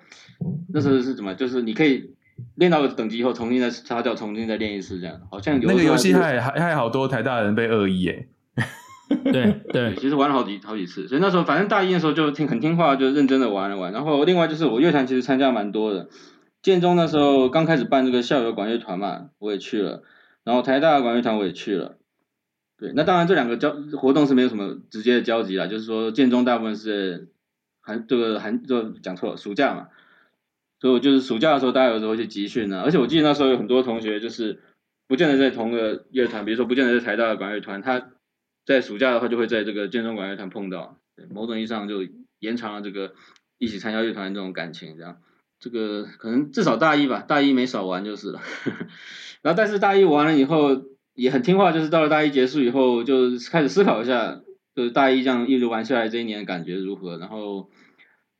[0.72, 1.34] 那时候是怎么？
[1.34, 2.10] 就是你可以
[2.56, 8.28] 练到个等级以后，重新再擦掉，重新再练一次这样，好像有那个游戏还还还好多台大人被恶意诶。
[9.32, 13.92] 对对，其实玩了好几好几次，所以那时候反正大一的时候就听很听话，就认真的玩了玩。
[13.92, 16.08] 然后另外就是我乐团其实参加蛮多的，
[16.62, 20.02] 建中那时候刚开始办这个校友管乐团嘛，我也去了。
[20.42, 21.98] 然后台大的管乐团我也去了。
[22.78, 27.28] 对，那当然这两个交活动是没有什么直接的交集啦，就是说建中大部分是
[27.82, 29.88] 寒这个寒就讲错了，暑假嘛，
[30.80, 32.80] 所以我就是暑假的时候大家有时候去集训啊。
[32.82, 34.62] 而且我记得那时候有很多同学就是
[35.06, 38.08] 不见得在同个乐团，比如说不见得在台大的管乐团，他。
[38.64, 40.98] 在暑假的话，就会在这个建中管乐团碰到，
[41.30, 42.00] 某种意义上就
[42.38, 43.14] 延长了这个
[43.58, 45.18] 一起参加乐团这种感情，这样。
[45.60, 48.40] 这个可能至少大一吧，大一没少玩就是了。
[49.40, 50.82] 然后但是大一完了以后
[51.14, 54.42] 也很听话，就是到了大一结束以后就开始思考一下，
[54.74, 57.16] 就是大一这样一直玩下来这一年感觉如何。
[57.16, 57.70] 然后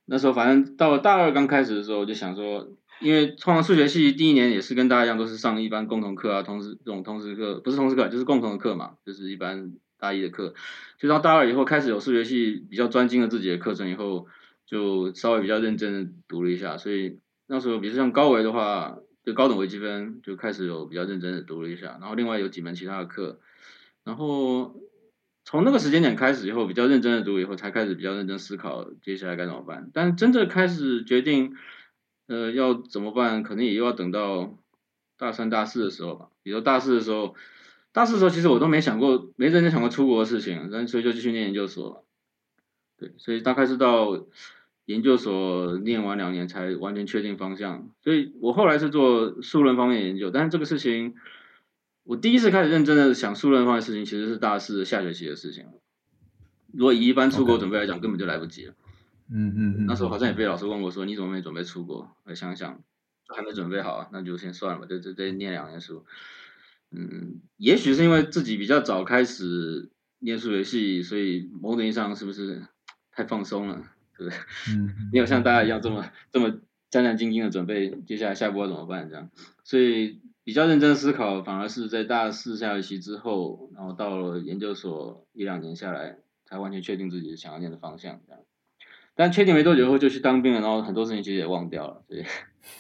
[0.05, 2.69] 那时候反正到了大二刚开始的时候，我就想说，
[3.01, 9.73] 因为通常数学系第一年也是跟大家一样，都是上一般共同课啊，同时这种通识课不是通识课，就是共同的课嘛，就是一般
[10.05, 10.55] 大一的课。
[10.99, 14.27] 就到大二以后开始有数学系比较专精的自己的课程以后。
[14.67, 23.41] 就稍微比较认真的读了一下，所以那时候，比如像高维的话，就高等微积分就开始有比较认真的读了一下，然后另外有几门其他的课，
[24.05, 24.75] 然后
[25.45, 29.91] 从那个时间点开始以后，比较认真的读以后，才开始比较认真思考接下来该怎么办。
[29.93, 31.55] 但真正开始决定，
[32.27, 34.59] 呃，要怎么办，可能也又要等到
[35.19, 36.31] 大三、大四的时候吧。
[36.43, 37.35] 比如大四的时候，
[37.95, 42.05] 大四的时候其实我都没想过，没认真想过出国的事情，但所以就继续念研究所了。
[42.99, 44.27] 对，所以大概是到
[44.85, 47.89] 研究所念完两年才完全确定方向。
[48.03, 51.15] 所以我后来是做数论方面的研究，但是这个事情，
[52.03, 55.67] 我第一次开始认真的想数论方面的事情，其实是大四下学期的事情。
[56.73, 58.75] 如果以一般出国准备来讲.根本就来不及了。
[59.31, 59.87] 嗯嗯嗯。
[59.87, 62.11] 那时候好像也被老师问过，说你怎么没准备出国？
[62.25, 62.83] 我想想，
[63.29, 66.05] 还没准备好啊，那就先算了吧，就就再念两年书。
[66.95, 72.63] 嗯，也许是因为自己比较早开始念数学系，所以某种意义上是不是？
[73.17, 73.81] 太放松了，
[74.19, 74.39] 对不对？
[74.75, 76.51] 嗯，没有像大家一样这么这么
[76.91, 79.31] 战战兢兢的准备接下来下一步要怎么办这样，
[79.63, 88.43] 所以比较认真思考，反而是在大四下学期之后，然后到了研究所一两年下来，才完全确定自己想要念的方向这样。
[89.17, 92.25] 但确定没多久后就去当兵了，然后很多事情其实也忘掉了，所以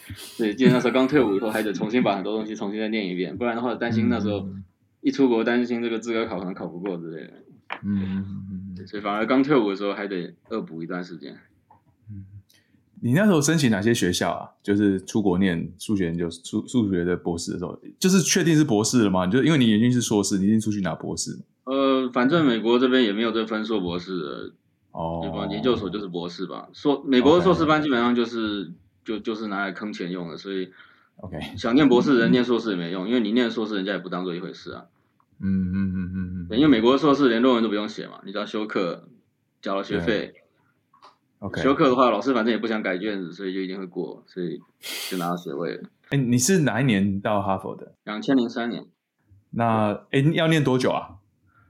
[0.06, 4.48] 所以记得那时候刚退伍以后，还得重新把很多东西重新再念一遍，不然的话担心那时候
[5.00, 7.32] 一出国担心这个资格考可能考不过之类的。
[7.84, 11.36] 嗯，所以反而刚退伍的时候还得恶补一段时间。
[12.10, 12.24] 嗯，
[13.00, 14.48] 你那时候申请哪些学校啊？
[14.62, 19.26] 就是出国念数学研究数数学的博士的时候，就是确定是博士了吗？
[19.26, 21.38] 就因为你已经是硕士，你已经出去拿博士。
[21.64, 24.52] 呃，反正美国这边也没有这分硕博士的
[24.94, 25.46] 哦，对吧？
[25.50, 26.68] 研究所就是博士吧。
[26.72, 28.72] 硕美国的硕士班基本上就是
[29.04, 30.70] 就就是拿来坑钱用的，所以
[31.16, 34.84] OK 想念博士的人念硕士也没用，因为你念硕士人家也不当做一回事啊。
[35.40, 39.08] 嗯嗯嗯嗯嗯，因为美国的硕士连论文都不用写嘛，你只要修课，
[39.60, 40.32] 交了学费
[41.40, 44.60] ，OK，修课的话，老师反正也不想改卷子，所以就一定会过，所以
[45.10, 45.82] 就拿到学位了。
[46.10, 47.94] 哎、欸，你是哪一年到哈佛的？
[48.04, 48.86] 两千零三年。
[49.50, 51.16] 那哎、欸，要念多久啊？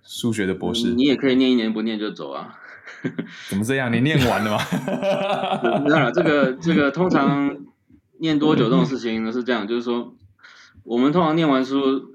[0.03, 0.93] 数学的博士？
[0.93, 2.61] 你也可以念一年，不念就走啊。
[3.49, 3.93] 怎么这样？
[3.93, 4.59] 你念完了吗？
[5.89, 7.57] 当然，这个这个通常
[8.19, 10.15] 念多久这种事情呢是这样，就是说
[10.83, 12.13] 我们通常念完书。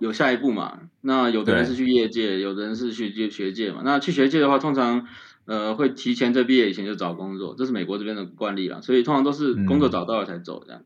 [0.00, 0.80] 有下一步嘛？
[1.02, 3.82] 那有的人是去业界，有的人是去学界嘛。
[3.84, 5.06] 那去学界的话，通常
[5.46, 8.80] 呃会提前在毕业以前就找工作，这是美国这边的惯例啦。
[8.82, 10.82] 所以通常都是工作找到了才走这样。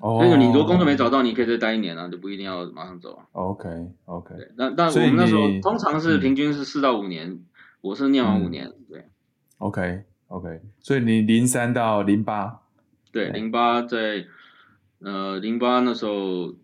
[0.00, 0.24] 哦、嗯。
[0.24, 3.26] 那个你如果工作没找到，你可以再待一年啊，就不一定要马上走啊。
[3.32, 3.68] OK
[4.06, 4.34] OK。
[4.56, 7.44] 那但我们那时候通常是平均是四到五年，嗯、
[7.88, 9.08] 我是念完五年，对。
[9.58, 10.60] OK OK。
[10.80, 12.60] 所以你零三到零八。
[13.10, 14.26] 对，零八在
[15.00, 16.54] 呃零八那时候。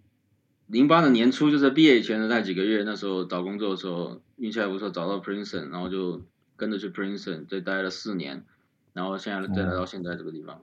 [0.67, 6.23] 零八的年初，就是毕业以前的那几个月，那时候找工作的时候，运气还不错，找到 Princeton，然后就
[6.57, 8.43] 跟着去 Princeton，再待了四年，
[8.95, 10.63] 然后现在再来到现在这个地方。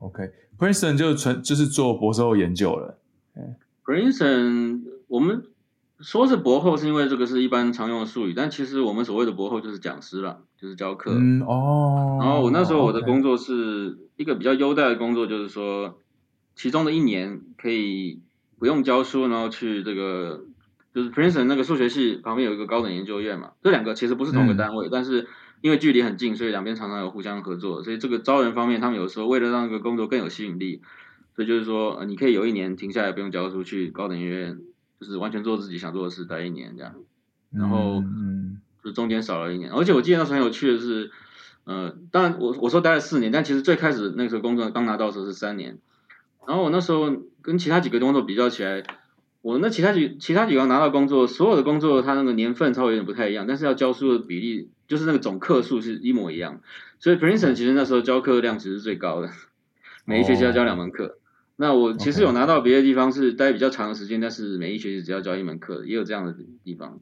[0.00, 0.10] Oh.
[0.10, 0.98] OK，Princeton、okay.
[0.98, 2.98] 就纯就是做博士后研究了。
[3.84, 5.44] Princeton 我们
[6.00, 11.12] 说是博后，是因为这个是一般常用的术语，但其实我们所谓的博后就是讲师了，就是教课。
[11.14, 12.18] 嗯哦。
[12.20, 15.98] 然后我那时候我的工作是一个比较优待的工作，就是说
[16.54, 18.20] 其中的一年可以。
[18.60, 20.42] 不用教书，然后去这个
[20.92, 25.28] 就是 Princeton 那个数学系旁边有一个高等研究院嘛，这两个其实不是同个单位，嗯、但是
[25.60, 30.82] 因为距离很近，所以两边常常有互相合作，所以这个招人方面，他们有时候为了让这个工作更有吸引力，
[31.36, 34.58] 所以就是说，你可以有一年停下来不用教书，去高等研究院，
[35.00, 36.94] 就是完全做自己想做的事，待一年这样，
[37.50, 41.10] 然后嗯，就中间少了一年，而且我记得那时候很有趣的是，
[41.64, 45.78] 呃，当然我我说待了四年，但其实最开始那个时候工作刚拿到的时候是三年。
[46.46, 48.82] 然后我那时候跟其他几个工作比较起来，
[49.42, 56.62] 我那其他几其他几个拿到工作，所有的工作它那个年份稍微有点不太一样，但是要教书的比例就是那个总课数是一模一样。
[57.00, 59.30] 所以 Princeton 其实那时候教课量其实是最高的，
[60.06, 61.04] 每一学期要教两门课。
[61.04, 61.12] Oh.
[61.60, 67.00] 那我其实有拿到别的地方是待比较长的时间，但是每一学期只要教一门课，也有这样的地方。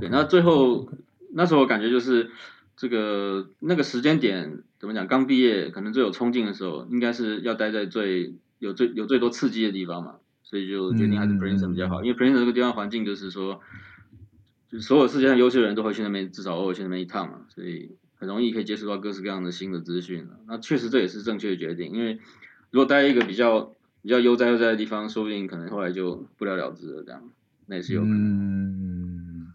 [0.00, 0.90] 对，那最后
[1.32, 2.30] 那时候我感觉就是
[2.76, 4.62] 这个那个时间点。
[4.82, 5.06] 怎么讲？
[5.06, 12.02] 刚毕业可能最有冲劲的时候，应该是要待在最有最有最多刺激的地方嘛，所以就决定还是 Princeton 比较好。
[12.02, 13.60] 嗯、因为 Princeton 这个地方环境就是说，
[14.68, 20.26] 就是所有世界上优秀的人都会去那边，至少偶尔去那边一趟嘛，所以很容易可以接触到各式各样的新的资讯。
[20.48, 22.18] 那确实这也是正确的决定，因为
[22.72, 27.04] 如果待在一个比较比较悠哉悠哉的地方，说不定可能后来就不了了之了。
[27.04, 27.22] 这样，
[27.66, 28.16] 那也是有可能。
[28.18, 29.52] 嗯，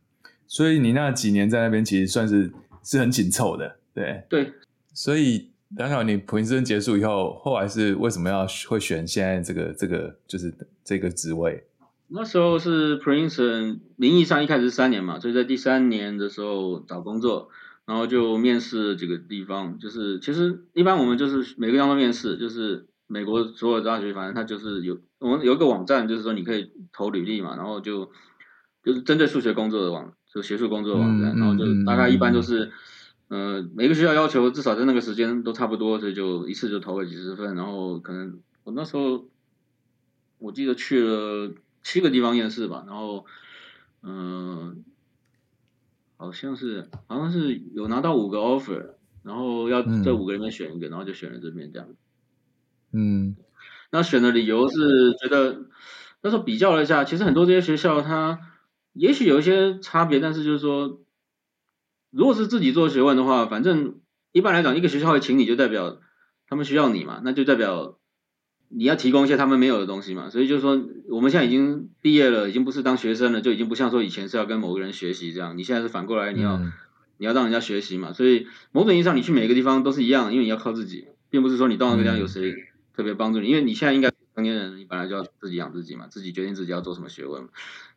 [0.47, 2.49] 所以你那几年在那边其实算是
[2.82, 4.53] 是很紧凑的，对对。
[4.93, 10.53] 所以，刚好你普林斯顿结束以后，后来是为什么要会选现在这个这个就是
[10.84, 11.65] 这个职位？
[12.08, 17.49] 那时候是 Princeton 名义上一开始是三年嘛，所以在第三年的时候找工作，
[17.86, 19.77] 然后就面试几个地方。
[19.77, 28.12] 就是其实一般我们就是每个地方都面试，就是美国所有大学，反正它就是有我们有一个网站，就是说你可以投履历嘛，然后就
[28.84, 32.72] 就是针对数学工作的网，就学术工作的网站，然后就大概一般都是，
[33.30, 39.28] 呃，每个学校要求至少在那个时间都差不多，所以就一次就投了几十份，然后可能我那时候
[40.38, 41.54] 我记得去了。
[41.84, 43.26] 七个地方面试吧，然后，
[44.04, 44.76] 嗯、呃，
[46.17, 51.88] 好像是好像是有拿到五个 offer，然后要在五个里面选一个，嗯、然后就选了这边这样。
[52.91, 53.36] 嗯，
[53.91, 55.65] 那选的理由是觉得
[56.21, 58.39] 那时候比较了一下，其实很多这些学校它
[58.93, 61.02] 也许有一些差别，但是就是说，
[62.12, 63.95] 如果是自己做学问的话，反正
[64.32, 66.00] 一般来讲，一个学校会请你就代表
[66.47, 67.97] 他们需要你嘛，那就代表。
[68.69, 75.58] 你要提供一些他们没有的东西嘛，所以就是说，我们现在已经毕业了，已经不是当学生了，就已经不像说以前是要跟某个人学习这样。
[75.58, 76.73] 你现在是反过来，你要、嗯、
[77.17, 78.12] 你要让人家学习嘛。
[78.12, 82.54] 所以某种意义上，你去每一个地方都是一样，因为你要靠自己，并不是说你到那个地方有谁
[82.97, 83.47] 特别帮助你。
[83.47, 87.49] 因为你现在应该成年人，你本来就要自己养自己嘛，自己决定自己要做什么学问嘛。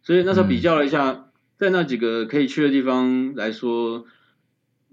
[0.02, 4.04] 所以那时候比较了一下，在那几个可以去的地方来说，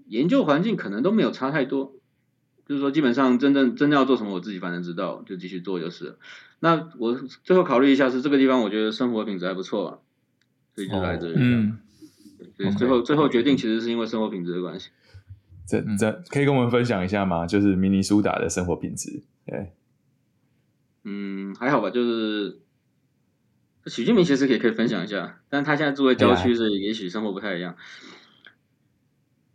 [0.06, 1.94] 研究环境可能都没有差太多。
[2.66, 6.18] 就是说，基本上真正真正要做什么，我自己反正知道，就继续做就是了。
[6.60, 9.98] 那我最后考虑一下，是这个地方，我觉得生活品质还不错啊，
[10.74, 11.34] 所以就来这里。
[11.38, 11.78] 嗯，
[12.58, 14.90] 所以最后.最后决定其实是因为生活品质的关系。
[15.66, 17.46] 这这可以跟我们分享一下吗？
[17.46, 19.22] 就是明尼苏达的生活品质。
[19.46, 19.72] 对，
[21.08, 22.58] 嗯，还好吧，就是
[23.86, 27.76] 许俊明其实也可以分享一下，但他现在住在郊区，所以也许生活不太一样。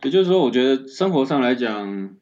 [0.02, 2.16] 也就是说，我觉得生活上来讲。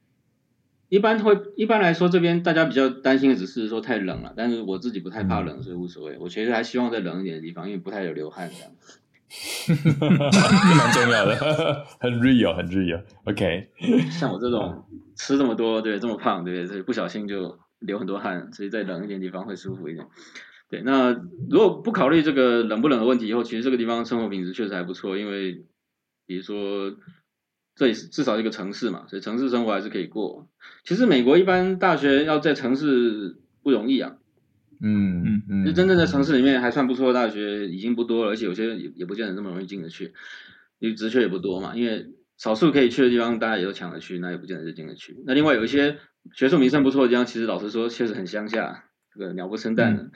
[0.89, 6.19] 一般会一般来说，这边大家比较担心的只是说太冷了，但是我自己不太怕冷，所以无所谓。
[6.19, 8.71] 我其实还希望在冷一点的地方，因为不太有流汗这样。
[9.67, 9.73] 这
[10.77, 11.35] 蛮重要的，
[11.99, 13.03] 很 real，很 real。
[13.25, 13.71] OK，
[14.11, 14.85] 像我这种
[15.17, 20.07] 吃这么多，对，这么胖，对，所以不小心就流很多汗，所以在冷一点地方会舒服一点。
[20.69, 21.13] 对，那
[21.51, 25.65] 如果不考虑这个冷不冷的问题以后，其实这个地方生活品质确实还不错，因为
[26.27, 26.97] 比如说。
[27.75, 30.47] 这里是至少一个城市嘛，所以城市生活还是可以过。
[30.85, 34.19] 其实美国一般大学要在城市不容易啊，
[34.83, 40.13] 嗯嗯嗯，就真正在城市里面还算不错的大学已经不多了，而且有些也也不见得那么容易进得去，
[40.81, 41.75] 因为职缺也不多嘛。
[41.75, 42.11] 因为
[42.43, 45.23] 少数可以去的地方，大家也都抢着去，那也不见得是进得去。
[45.27, 45.99] 那另外有一些
[46.33, 50.11] 学术名声不错的地方，其实老实说确实很乡下，这个鸟不生蛋的，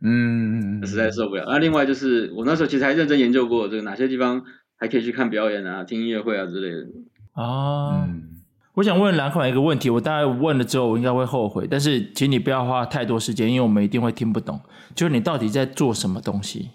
[0.00, 1.44] 嗯嗯，实在受不了。
[1.48, 4.44] 那另外就是我那时候其实还认真研究过这个哪些地方。
[4.78, 6.86] 还可以去看表演啊，听音乐会啊之类的
[7.32, 8.04] 啊。
[8.04, 8.42] 嗯，
[8.74, 14.60] 我想问蓝款一个问题，我大概问了之后，我应该会后悔，但是请你不要花太多时间，因为我们一定会听不懂。
[14.94, 16.72] 就是你到底在做什么东西？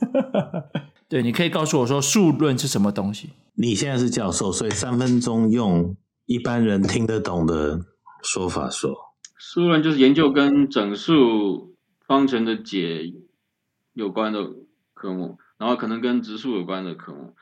[1.10, 3.30] 对，你可以告诉我说数论是什么东西？
[3.54, 7.80] 你现在是教授，所以三分钟用一般人听得懂的
[8.22, 8.94] 说法说。
[9.36, 11.74] 数论就是研究跟整数
[12.06, 13.12] 方程的解
[13.92, 14.38] 有关的
[14.94, 15.36] 科目。
[15.58, 17.34] 然后可能跟质数有关的科目，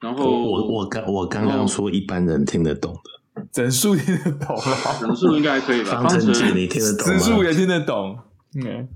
[0.00, 2.94] 然后我我刚我刚刚说一般人听得懂
[3.34, 4.62] 的，整数听得懂了，
[4.98, 6.00] 整数应该还可以吧？
[6.00, 7.12] 方程解你听得懂吗？
[7.12, 8.18] 质数也听得懂。
[8.54, 8.88] 嗯，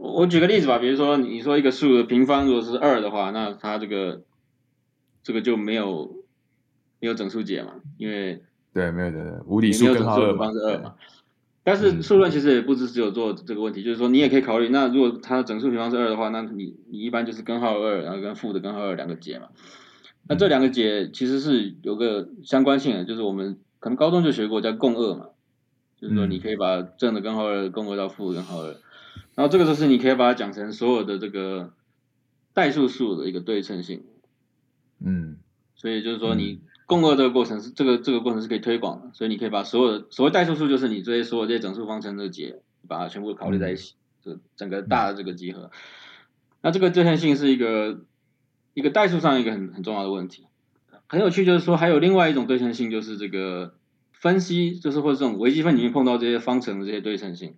[0.00, 4.22] 我举个例子吧，比如说你说一个数的平方如果是二的话，那它这个
[5.22, 6.24] 这个就没有
[6.98, 7.74] 没有整数解嘛？
[7.98, 10.94] 因为对，没有对，无理数根号二方是二嘛。
[11.62, 19.48] 但是数论其实也不只只有做这个问题，嗯、就是说你也可以考虑，那如果它的整数平方是二的话，那你你一般就是根号二，然后跟负的根号二两个解嘛。
[20.26, 25.26] 那这两个解其实是有个相关性的，就是我们可能高中就学过叫共二嘛，
[26.00, 28.74] 就是说你可以把正的根号二共二到负的根号二，
[29.34, 31.72] 然后这个就是你可以把它讲成所有的这个
[32.52, 34.04] 代数数的一个对称性。
[34.98, 35.38] 嗯，
[35.74, 36.60] 所以就是说你。
[36.90, 43.94] 共轭这个过程是这个这个过程是可以推广的，所以你可以把所有的所谓代数数就是你这些所有这些整数方程的解，把它全部考虑在一起，
[44.24, 45.70] 就整个大的这个集合。
[46.62, 48.00] 那这个对称性是一个
[48.74, 50.48] 一个代数上一个很很重要的问题。
[51.06, 53.76] 很有趣就是说还有另外一种对称性，就是这个
[54.10, 57.54] 分析，就是或者这种微积分里面碰到这些方程的这些对称性。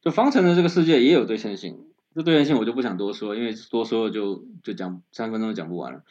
[0.00, 6.04] 就方程的这个世界也有对称性，这对称性我就不想多说，因为多说就就讲三分钟都讲不完了。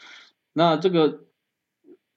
[0.53, 1.23] 那这个。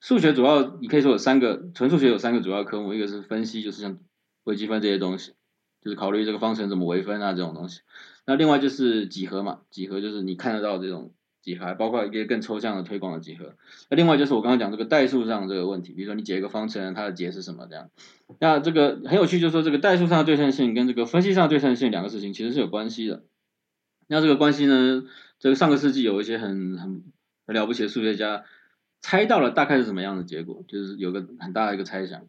[0.03, 3.99] 数学主要你可以说有三个，纯数学有三个主要科目，一个是分析，就是像
[4.45, 5.33] 微积分这些东西，
[5.83, 7.81] 就是考虑这个方程怎么微分啊这种东西。
[8.25, 13.55] 那另外就是几何嘛，几何就是你看得到这种几何，包括一些更抽象的推广的几何。
[13.89, 17.89] 那另外就是我刚刚讲这个代数上这个问题，比如说你解一个方程，它的解是什么这样。
[18.39, 23.23] 那这个很有趣，就是说这个代数上的对称性跟这个分析上的对称性两个事情其实是有关系的。
[24.07, 25.03] 那这个关系呢，
[25.39, 27.03] 这个上个世纪有一些很很
[27.47, 28.43] 很了不起的数学家。
[29.03, 32.21] 猜到了大概是什么样的结果，就是有个很大的一个猜想。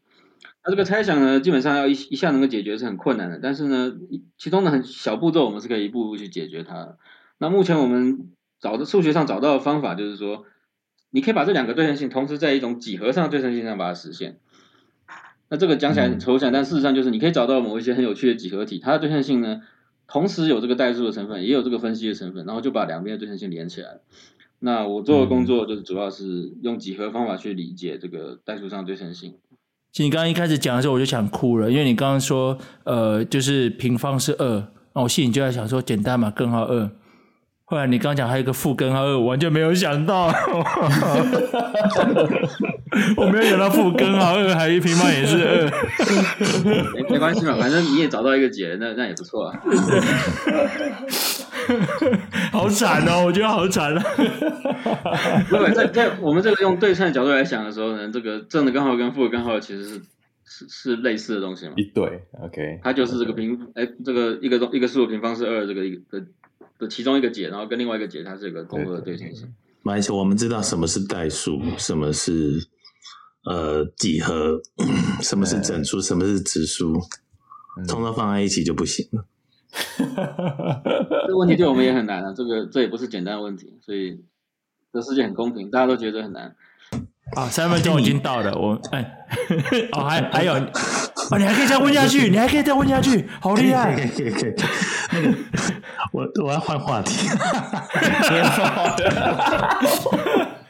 [0.64, 3.92] 那这个猜想呢，基本上要一一下能够解决是很困难的，但是呢，
[4.38, 6.96] 其中的很小步骤我们是可以一步步去解决它。
[7.36, 8.32] 那目前我们
[8.62, 10.44] 找的数学上找到的方法就是说，
[11.10, 14.38] 你可以把这两个对称性同时在一种几何上的对称性上把它实现。
[15.50, 19.60] 那这个讲起来很抽象，但事实上就是你可以找到某一些很有趣的几何体，它的对称性呢，
[20.06, 24.00] 同时有这个代数的成分，也有这个分析的成分，然后就把两边的对称性连起来。
[24.60, 29.34] 那我做的工作就是主要是用几何方法去理解这个代数上对称性。
[29.90, 36.90] 其实你刚刚一开始讲的时候，我就想哭了，因为你刚刚说，呃，就是平方是二，那我心里就在想说，简单嘛，根号二。
[37.72, 40.26] 后来你刚刚讲还有一个负根号二，我完全没有想到，
[43.16, 45.64] 我没有想到负根号二还一平方也是二。
[46.92, 49.58] 没没关系嘛，反正你也找到一个解，那那也不错啊。
[52.52, 54.04] 好惨哦，我觉得好惨啊。
[55.48, 60.02] 不对，在在我们这个用对称的角度来想的时候呢，这个正的根号跟负的根号其实是
[60.44, 61.72] 是是类似的东西嘛。
[61.76, 62.80] 一对，OK。
[62.84, 66.02] 它就是这个平，哎，这个一个一个数的平方是二，这个一个。
[66.82, 69.46] 的其中一个解，然后跟另外一个解，它是一个共和的对称性。
[69.82, 72.68] 没关系，我们知道什么是代数，什么是
[73.44, 74.60] 呃几何，
[75.22, 76.92] 什么是整数，什么是质数，
[77.88, 79.24] 通通放在一起就不行了。
[79.96, 84.20] 这个问题对我们也很难啊，这个这也不是简单的问题，所以
[84.92, 86.54] 这世界很公平，大家都觉得很难。
[87.34, 89.26] 啊，三分钟已经到了， 我哎，
[89.92, 93.96] 哦，还还有，哦，你还可以再问下去，你还可以再问下去，好厉害！
[93.96, 94.54] 可以可以可以，
[95.12, 95.38] 那个，
[96.40, 97.28] 我我要换话题。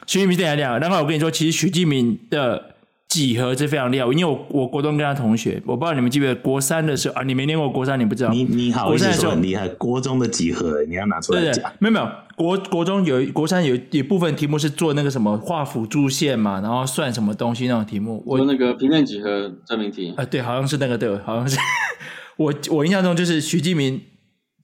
[0.07, 2.71] 徐继明这样讲，然后我跟你说，其实徐继明的。
[3.13, 8.31] 几何是非常厉害，因为我我国中跟他同学，我不知道你们记不记得国三的时候啊，你没念过国三，你不知道。
[8.31, 11.53] 你你好意思说很厉害，国中的几何你要拿出来讲。
[11.53, 18.23] 对对，没有没有，国国中有国三有一部分题目是做那个什么画辅助线嘛，然后算什么东西那种题目。
[18.25, 21.59] 我那个平面几何证明题啊，对，好像是那个对，好像是。
[22.39, 24.01] 我我印象中就是徐继明，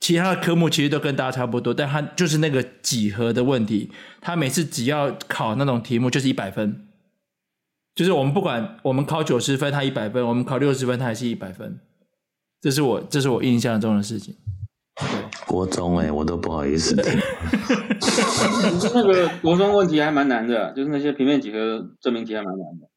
[0.00, 3.90] 其他的科目其实都跟大家差不多，但他就是那个几何的问题，
[4.20, 6.84] 他每次只要考那种题目就是一百分。
[7.94, 11.80] 就是我们不管我们考九十分，他一百分；我们考六十分，他还是一百分。
[12.60, 14.36] 这是我这是我印象中的事情。
[15.00, 17.04] 对，国中哎、欸，我都不好意思听。
[18.94, 22.88] 那个国中问题还蛮难的，就是那些平面几何证明题还蛮难的。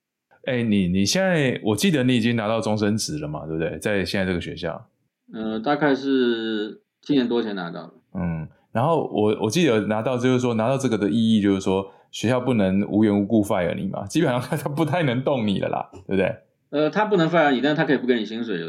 [0.45, 3.79] 哎、欸，你你现在我记得你已经拿到终身职了嘛，对不对？
[3.79, 4.87] 在现在这个学校。
[5.33, 7.93] 呃，大概是七年多前拿到的。
[8.13, 11.91] 嗯，然后我我记得拿到就是说拿到这个的意义就是说。
[12.11, 14.05] 学校不能无缘无故 fire 你嘛？
[14.05, 16.35] 基本上他不太能动你了啦， 对不对？
[16.69, 18.65] 呃，他不能 fire 你，但是他可以不给你薪水的。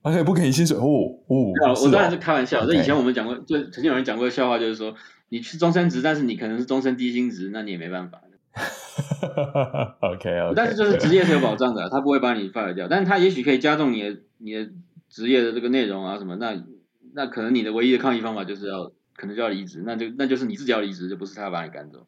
[0.00, 0.82] 他可以不给你薪水哦
[1.26, 1.52] 哦。
[1.82, 2.64] 我当然是开玩笑。
[2.64, 4.94] 这以前我们讲过，就曾经有人讲过笑话，就是说
[5.28, 8.20] 你去终身职，但是你可能是终身低薪职，那你也没办法。
[9.98, 10.52] OK OK。
[10.54, 14.68] 但是就是职业是有保障的，他不会把你 fire 掉，但是他也许可以加重你的你的
[15.08, 16.36] 职业的这个内容啊什么。
[16.36, 16.54] 那
[17.14, 22.06] 那可能你的唯一的抗议方法就是要可能就要离职，那就那就是你自己要离职，就不是他把你赶走。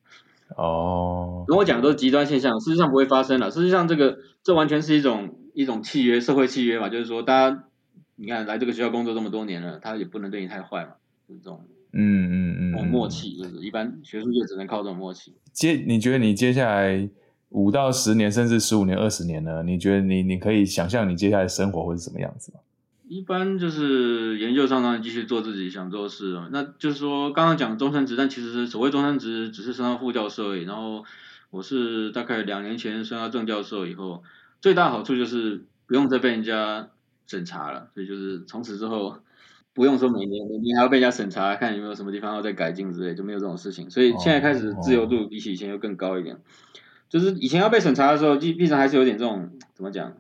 [0.57, 3.51] 哦，跟我讲的都是极端现象，事实上不会发生了。
[3.51, 7.65] 事实上，这个这完全是一种一种契约，社会契约嘛，就是说，大家
[8.15, 10.93] 你看来这个学校工作这么多年了，他也不能对你太坏嘛，
[11.29, 15.35] 就是这种，嗯嗯嗯，默契，就是一般学术界只能靠这种默契。
[15.53, 17.09] 接，你觉得你接下来
[17.49, 19.63] 五到十年，甚至十五年、二十年呢？
[19.65, 22.61] 你觉得你你可以想象你接下来生活会是什么样子吗？
[23.09, 30.65] 一般就是研究上当然继续做自己想做的事了，那就是说刚刚讲终身职，但其实是所谓终身职只是升到副教授而已。
[30.65, 31.05] 然后
[31.51, 34.25] 我是大概两年前升到正教授以后，
[34.61, 36.89] 最大好处就是不用再被人家
[37.29, 39.21] 审查了，所以就是从此之后
[39.73, 43.89] 不用说每年每年还要被人家审查，看有没有什么地方要再改进之类，就没有这种事情。
[43.89, 46.41] 所以现在开始自由度比起以前又更高一点，
[47.09, 50.15] 就是以前要被审查的时候，基本上还是有点这种怎么讲？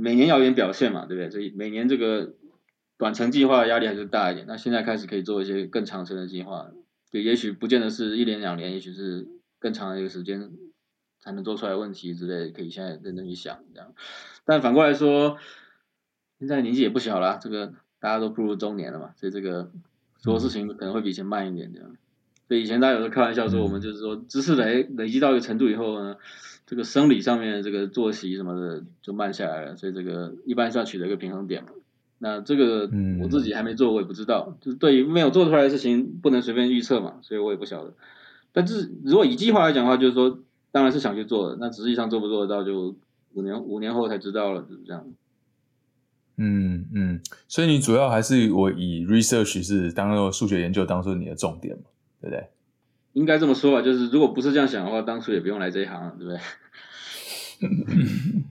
[0.00, 1.30] 每年要有点表现嘛，对不对？
[1.30, 2.34] 所以每年这个
[2.96, 4.46] 短程计划的压力还是大一点。
[4.46, 6.70] 那现在开始可以做一些更长程的计划，
[7.10, 9.26] 对也许不见得是一年两年，也许是
[9.58, 10.50] 更长的一个时间
[11.20, 13.92] 才能做出来问题之类，可以现在认真去想这样。
[14.44, 15.36] 但反过来说，
[16.38, 19.70] 现在年纪也不小了，这个大家都步入中年了嘛，所以这个
[20.18, 21.96] 做事情可能会比以前慢一点这样。
[22.46, 26.16] 所以以前大家有时候开玩笑说，我们就是说知识累累积到一个程度以后呢。
[26.68, 31.70] 这个生理上面的这个作息什么的就慢下来了，所以这个一般是要取得一个平衡点嘛。
[32.18, 32.90] 那这个
[33.22, 34.54] 我自己还没做，我也不知道。
[34.60, 37.94] 就是对于没有做出来的事情，不能随便预测嘛，所以我也不晓得。
[38.52, 40.40] 但是如果以计划来讲的话，就是说，
[40.70, 41.56] 当然是想去做的。
[41.58, 42.94] 那实际上做不做得到，就
[43.32, 45.06] 五年五年后才知道了，就是这样。
[46.36, 51.84] 嗯嗯，所以你主要还是我以 research 是当做数学研究当做你的重点嘛，
[52.20, 52.46] 对不对？
[53.18, 56.38] 应该这么说吧，就是如果不是这样想的话，当初也不用来这一行了，对不对？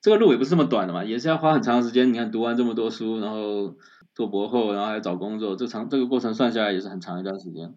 [0.00, 2.10] 这个路也不是这么短的嘛，也是要花很长时间。
[2.10, 3.76] 你看，读完这么多书，然后
[4.14, 7.74] 做博后，然后还找工作，这长这个过程算下来也是很长一段时间。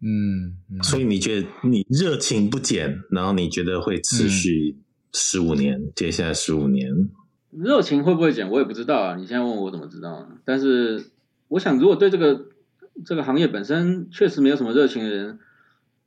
[0.00, 4.78] 嗯，嗯，所以你觉得你热情不减，然后你觉得会持续
[5.12, 7.10] 十五年，嗯、接下来十五年，
[7.50, 8.50] 热情会不会减？
[8.50, 9.16] 我也不知道啊。
[9.16, 10.26] 你现在问我怎么知道？
[10.46, 11.10] 但是
[11.48, 12.46] 我想，如果对这个
[13.04, 15.38] 这个行业本身确实没有什么热情的人，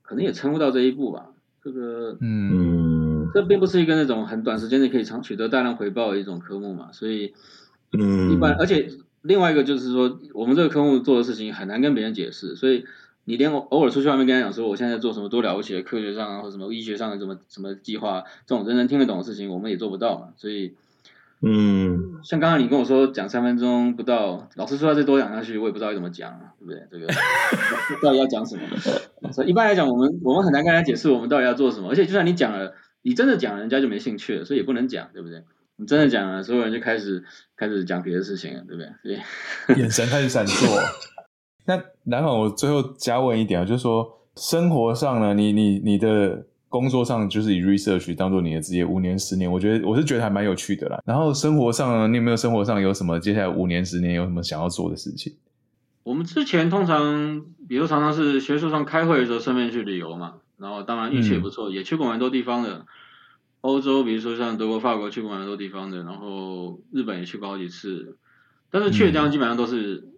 [0.08, 1.26] 可能也撑不到这一步吧。
[1.62, 6.90] 这个，嗯，这并不是一个那种很短时间内可以长取得大量回报的一种科目嘛。
[6.92, 7.34] 所以，
[7.92, 8.88] 嗯，一般，而且
[9.20, 12.86] 另外一个就是说，我们这个科目做的事情很难跟别人解释，所以
[13.24, 20.28] 你连偶尔出去外面跟他讲说，我现在在做什么多了不起的科学上啊，或什么医学上的什么什么计划，这种人人听得懂的事情，我们也做不到嘛。
[20.36, 20.74] 所以。
[21.40, 26.82] 嗯，像刚刚你跟我说讲三分钟不到，老师说要再多讲下去，我也不知道怎么讲，对不对？
[26.90, 27.06] 这个
[28.02, 29.30] 到底要讲什么？
[29.30, 31.90] 所以一般来讲，我们我们很难跟他解释我们到底要做什么。
[31.90, 35.44] 而且就算你讲了，你真的讲了，人家就没兴趣了，所以也不能讲，对不对？
[35.76, 37.22] 你真的讲了，所有人就开始
[37.56, 38.90] 开始讲别的事情了，对不对？
[39.04, 40.66] 所以 眼神开始闪烁。
[41.66, 46.46] 那然后我最后加问一点啊，就是说生活上呢，你你你的。
[46.68, 51.02] 工作上就是以 research 当做你的职业，五年十年，我觉得我是觉得还蛮有趣的啦。
[51.06, 55.34] 然后生活上呢，你有没有生活上有什么接下来五年十年有什么想要做的事情？
[56.02, 60.34] 我们之前通常，比如常常是学术上开会的时候，顺便去旅游嘛。
[60.58, 62.84] 然后当然运气也不错，嗯、也去过蛮多地方的。
[63.60, 66.02] 欧洲，比如说像德国、法国，去过蛮多地方的。
[66.04, 68.18] 然后日本也去过好几次。
[68.70, 70.08] 但是去的地方基本上都是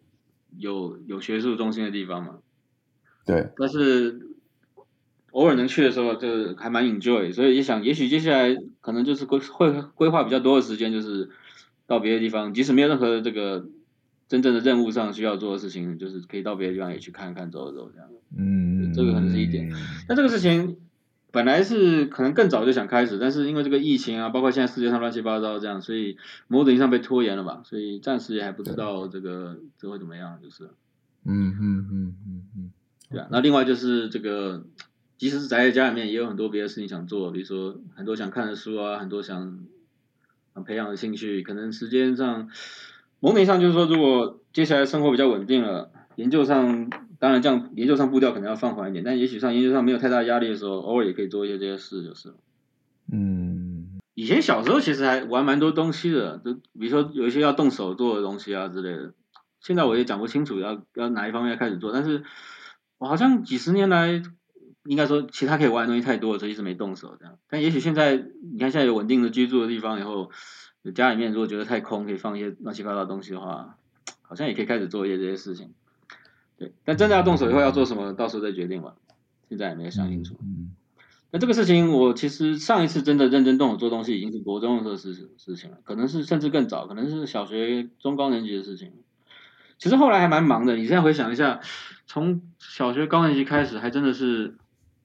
[0.58, 2.38] 有有学术中心的地方嘛。
[3.24, 3.50] 对。
[3.56, 4.29] 但是。
[5.32, 11.30] 偶尔能去的时候，就还蛮 enjoy，所以也想，也许接下来可能就是规会规划比较多的时间，就是
[11.86, 13.68] 到别的地方，即使没有任何这个
[14.28, 18.08] 真正的任务上需要做的事情，就是可以到别的地方也去看看、走走这样。
[18.36, 19.72] 嗯，这个可能是一点。
[20.08, 20.78] 那这个事情
[21.30, 26.16] 本来是可能更早就想开始，但是因为这个疫情啊，包括现在世界上乱七八糟这样，所以
[26.48, 30.70] 某种意义上被拖延了吧，所以暂时也还不知道这个这会怎么样，就是。
[31.24, 32.72] 嗯嗯嗯嗯嗯，
[33.10, 33.28] 对啊。
[33.30, 34.64] 那另外就是这个。
[35.20, 39.58] 即使是宅在家里面，也有很多别的事情想做，比如说很多想看的书啊，很多想
[40.54, 41.42] 想培养的兴趣。
[41.42, 42.48] 可能时间上，
[43.20, 52.32] 某种意义上就是说，如果接下来生活比较稳定了，研究上当然这样，研究上步调可能要放缓一点，但也许上研究上没有太大压力的时候，偶尔也可以做一些这些事，就是。
[53.12, 54.00] 嗯。
[54.14, 59.12] 以前小时候其实还玩蛮多东西的，就比如说有一些要动手做的东西啊之类的。
[59.60, 62.24] 现在我也讲不清楚要要哪一方面要开始做，但是
[62.96, 64.22] 我好像几十年来。
[64.84, 67.36] 应该说，其他可以玩的东西太多了，所以一直没动手这样。
[67.48, 70.30] 但也许现在，你看现在有稳定的居住的地方以后，
[70.94, 73.76] 家里面如果觉得太空，可以放一些乱七八糟的东西的话，
[74.22, 75.74] 好像也可以开始做一些这些事情。
[76.56, 78.94] 对，但真的要动手以后要做什么，到时候再决定吧。
[79.50, 80.36] 现在也没有想清楚。
[80.42, 80.70] 嗯。
[81.30, 88.92] 那这个事情，我其实上一次真的认真动手做东西，已经是国中的时候事事情了，可能是甚至更早，可能是小学中高年级的事情。
[89.78, 91.60] 其实后来还蛮忙的，你现在回想一下，
[92.06, 94.56] 从小学高年级开始，还真的是。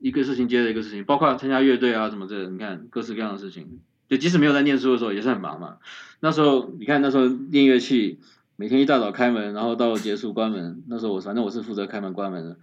[0.06, 3.80] 一个事情接着一个事情，包括参加乐队啊什么这，你看各式各样的事情。
[4.08, 5.78] 就即使没有在念书的时候，也是很忙嘛。
[6.20, 8.20] 那时候你看那时候练乐器，
[8.56, 10.84] 每天一大早开门，然后到结束关门。
[10.88, 12.58] 那时候我反正我是负责开门关门的，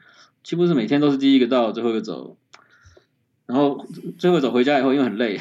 [0.45, 2.36] 几乎是每天都是第一个到，最后一个走。
[3.47, 3.84] 然后
[4.18, 5.40] 最后走回家以后，因为很累，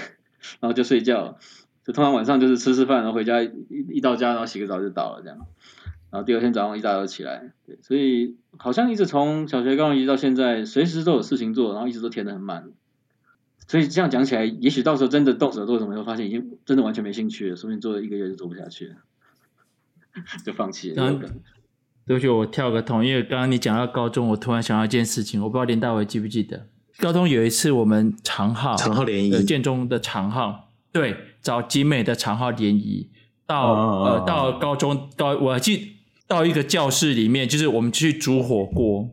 [0.59, 1.37] 然后就睡觉。
[1.85, 3.51] 就通常晚上就是吃吃饭，然后回家一
[3.91, 5.37] 一到家，然后洗个澡就倒了这样。
[6.11, 12.69] 然后第二天早上一大早起来，对，所以好像一直从小学高年级到现在，随时都有事情做，然后一直都填得很满。
[13.65, 18.95] 所以这样讲起来，也许到时候真的动手做什么，会发现已经真的完全没兴趣了，说不定做了一个月就做不下去了，
[20.45, 21.17] 就放弃了。
[22.05, 33.09] 对不起，我跳个通，因为刚刚你讲到高中，我突然想到一件事情，我不知道连大伟记不记得，高中有一次我们长号长号联谊，建中的长号，对，找集美的长号联谊，
[33.45, 36.00] 到、哦、呃到高中高，我还记。
[36.31, 39.09] 到一个教室里面，就是我们去煮火锅，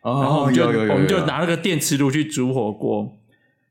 [0.00, 0.40] 哦、然后
[0.94, 3.18] 我们就拿那个电磁炉去煮火锅，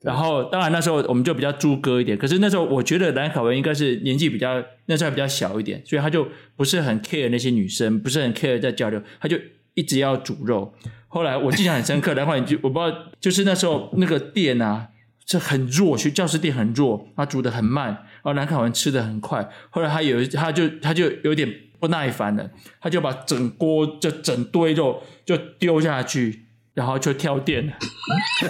[0.04, 9.36] 然后当然那时候我们就比较猪哥一点，可是那时候我觉得蓝凯文应该是年纪比较那时候还比较小一点，所以他就不是很 care 那些女生，不是很 care 在交流，他就
[9.74, 10.72] 一直要煮肉。
[11.08, 14.90] 后来我印象很深刻，蓝凯文就我不知道，就是那时候那个电啊。
[15.32, 19.48] 是很弱，学教室电很弱，他煮的很慢，然后蓝凯文吃的很快。
[19.70, 21.48] 后来他有他就他就有点
[21.80, 22.50] 不耐烦了，
[22.82, 26.46] 他就把整锅就整堆肉就丢下去。
[26.76, 27.74] 然后就跳电了，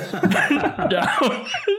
[0.92, 1.28] 然后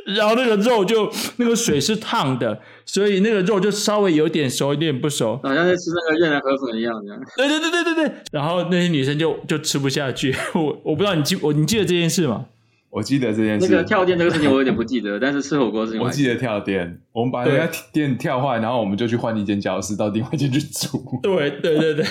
[0.06, 6.92] 然后那个肉就那个水是烫的，所以那个肉就稍微有点熟，有点不熟，好像在吃那个越南河粉一样。
[7.36, 8.12] 对对对对对对。
[8.32, 12.46] 然后那些女生就就吃不下去， 我我不知道你记我你记得这件事吗？
[12.90, 13.68] 我记得这件事。
[13.68, 17.00] 那个跳电这个事情 我有点不记得，但是吃火锅事情我，记得跳电。
[17.12, 21.20] 我们把那个电跳坏，然后我们就去换一间教室，到另外一间去煮。
[21.22, 22.04] 对对对对。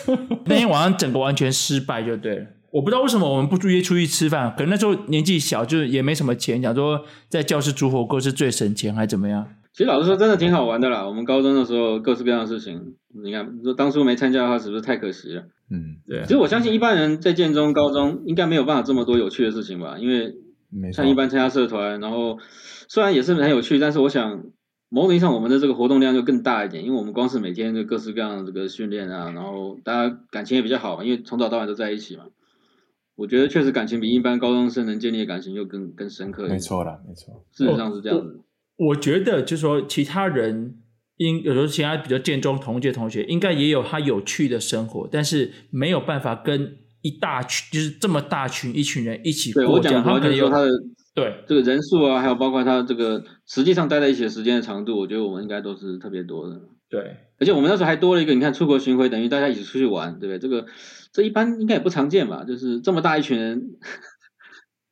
[0.46, 2.46] 那天晚上整个完全失败就对了。
[2.70, 9.46] 我不知道为什么我们不约出去吃饭，可能那时候年纪小，就是也没什么钱，讲说在教室煮火锅是最省钱，还怎么样？
[9.72, 11.06] 其实老实说，真的挺好玩的啦。
[11.06, 12.80] 我们高中的时候，各式各样的事情，
[13.22, 15.42] 你看，说当初没参加的话，是不是太可惜了？
[15.74, 16.22] 嗯，对。
[16.22, 20.34] 其实我相信一般人在建中高中应该没有办法这么多有趣的事情吧，因为
[20.92, 22.38] 像一般参加社团，然后
[22.88, 24.44] 虽然也是很有趣，但是我想
[24.88, 32.24] 某种意义上我们的这个活动量就更大一点，因为我们光是每天就各式各样的这个训练啊，然后大家感情也比较好，因为从早到晚都在一起嘛。
[33.16, 36.56] 我觉得确实感情比一般高中生能建立的感情又更更深刻一点。
[36.56, 38.40] 没错啦，没错，事实上是这样子。
[38.76, 40.78] 我，我觉得就是说，其他人
[41.16, 49.62] 应有时候其他比较建中同届同学，应该也有他有趣的生活，但是没有办法跟一大群就是这么大群一群人一起过。
[49.62, 50.68] 对，我讲他可能有他的
[51.14, 56.60] 对这个人数啊，还有包括他这个实际上待在一起的时间的长度，我觉得我们应该都是特别多的。
[56.90, 57.00] 对，
[57.38, 60.38] 而且我们那时候还多了一个，你看出国巡回等于大家一起出去玩，对不对？
[60.38, 60.66] 这个。
[61.12, 63.62] 这一般应该也不常见吧，就是这么大一群人，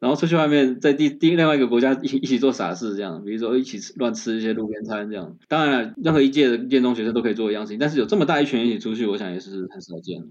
[0.03, 5.37] 然后出去外面在第第另外一个国家一一起做傻事，这样，比如说一起吃乱吃一些路边餐这样。
[5.47, 10.25] 当然了，任何一届的建中学生都可以做一样事情，但是有这么大一群人一起出去，我想也是很少见。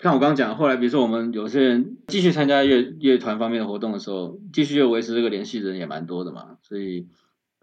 [0.00, 7.06] 看我刚刚讲，后来比如说我们有些人继续参加乐乐团方面的活动的时候，继续又维持这个联系的人也蛮多的嘛，所以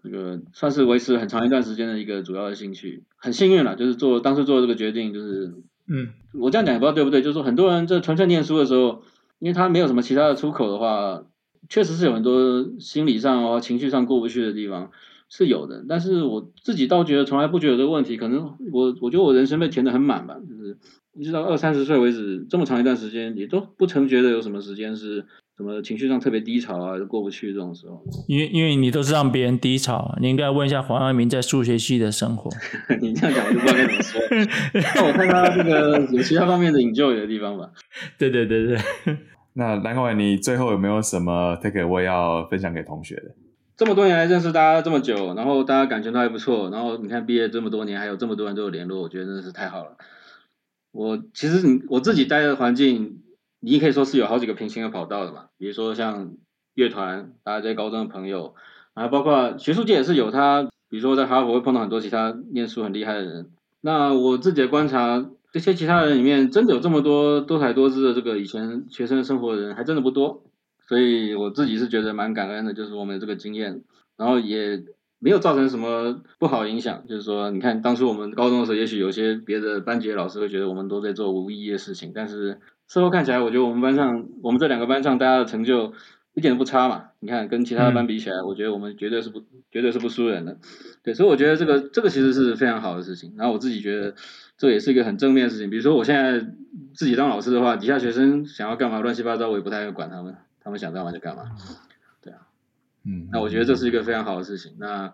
[0.02, 3.04] 这个算是维持很长一段时间的一个主要的兴趣。
[3.16, 5.52] 很幸运了，就是做当时做这个决定就是。
[5.92, 9.02] 嗯，我这样讲也不知道对不对，就是说很多人在纯粹念书的时候，
[9.40, 11.24] 因为他没有什么其他的出口的话，
[11.68, 14.90] 确实是有很多心理上哦情绪上过不去的地方
[15.28, 15.84] 是有的。
[15.88, 20.78] 但是我自己倒觉得从来不觉得这个问题，可能我我觉得我人生被填得很满吧，就是
[21.14, 25.26] 一直到二三十岁为止这么长一段时间，也都不曾觉得有什么时间是。
[25.56, 28.02] 什么情绪上特别低潮啊，就过不去这种时候。
[28.26, 32.50] 因为因为你都是让别人低潮，你应该问一下黄耀明在数学系的生活。
[32.98, 34.20] 你这样讲我就不知道该怎么说。
[34.72, 37.68] 那我看他这个有其他方面的 enjoy 的地方吧。
[38.16, 38.78] 对对对对。
[39.60, 43.34] 那蓝凯文，你最后有没有什么 take away 要分享给同学的？
[43.76, 49.98] 这么多年来认识大家这么久，然后大家感情都还不错，然后你看毕业这么多年，还有这么多人都有联络，我觉得真的是太好了。
[50.92, 53.22] 我其实你我自己待的环境。
[53.62, 56.32] 你可以说是有好几个平行的跑道的嘛，比如说像
[56.72, 58.54] 乐团，大家在高中的朋友，
[58.94, 63.50] 然后包括学术界也是有他，比如说在哈佛会碰到很多其他念书很厉害的人。
[63.82, 70.44] 那我自己的观察，这些其他人里面真的有这么多多才多姿的这个以前学生生活的人，还真的不多。
[70.86, 73.82] 所以我自己是觉得蛮感恩的，就是我们这个经验，
[74.16, 74.82] 然后也
[75.18, 77.04] 没有造成什么不好影响。
[77.08, 82.60] 就是说，你看当初我们高中的时候，也许有些别的班级的老师会觉得我们都在做无意义的事情，但是。
[82.92, 85.92] 事后看起来，我觉得我们班上，我们这两个班上，大家的成就
[86.34, 87.10] 一点都不差嘛。
[87.20, 90.58] 你看，跟其他的班比起来，我觉得我们绝对是不，绝对是不输人的。
[91.04, 93.32] 对，所以我觉得这个，这个其实是非常好的事情。
[93.38, 94.16] 然后我自己觉得，
[94.60, 95.70] 这也是一个很正面的事情。
[95.70, 96.46] 比如说，我现在
[96.92, 101.44] 自己当老师的话，底下学生想要干嘛，乱七八糟，我也不太会管他们，他们想干嘛就干嘛。
[102.20, 102.46] 对啊，
[103.06, 104.74] 嗯，那我觉得这是一个非常好的事情。
[104.78, 105.12] 那。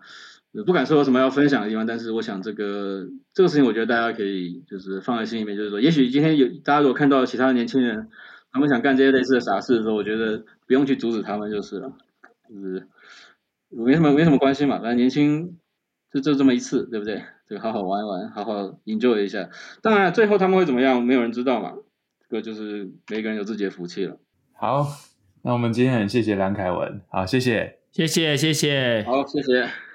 [0.65, 8.09] 不敢说有什么要分享的地方，但是我想这个这个事情，我觉得大家可以就是放在心里面，就是说，也许今天有大家如果看到其他的年轻人，
[8.51, 11.93] 他们想干这些类似的傻事的时候，我觉得不用去阻止他们就是了，
[12.49, 12.87] 就是
[13.69, 15.59] 没什么没什么关系嘛，反正年轻
[16.13, 17.21] 就就这么一次，对不对？
[17.49, 19.49] 就好好玩一玩，好好 enjoy 一下。
[19.81, 21.73] 当然最后他们会怎么样，没有人知道嘛，
[22.29, 24.17] 这个就是每个人有自己的福气了。
[24.53, 24.85] 好，
[25.43, 29.86] 那我们今天很谢谢梁凯文，好，谢谢，谢谢，谢谢，好，谢谢。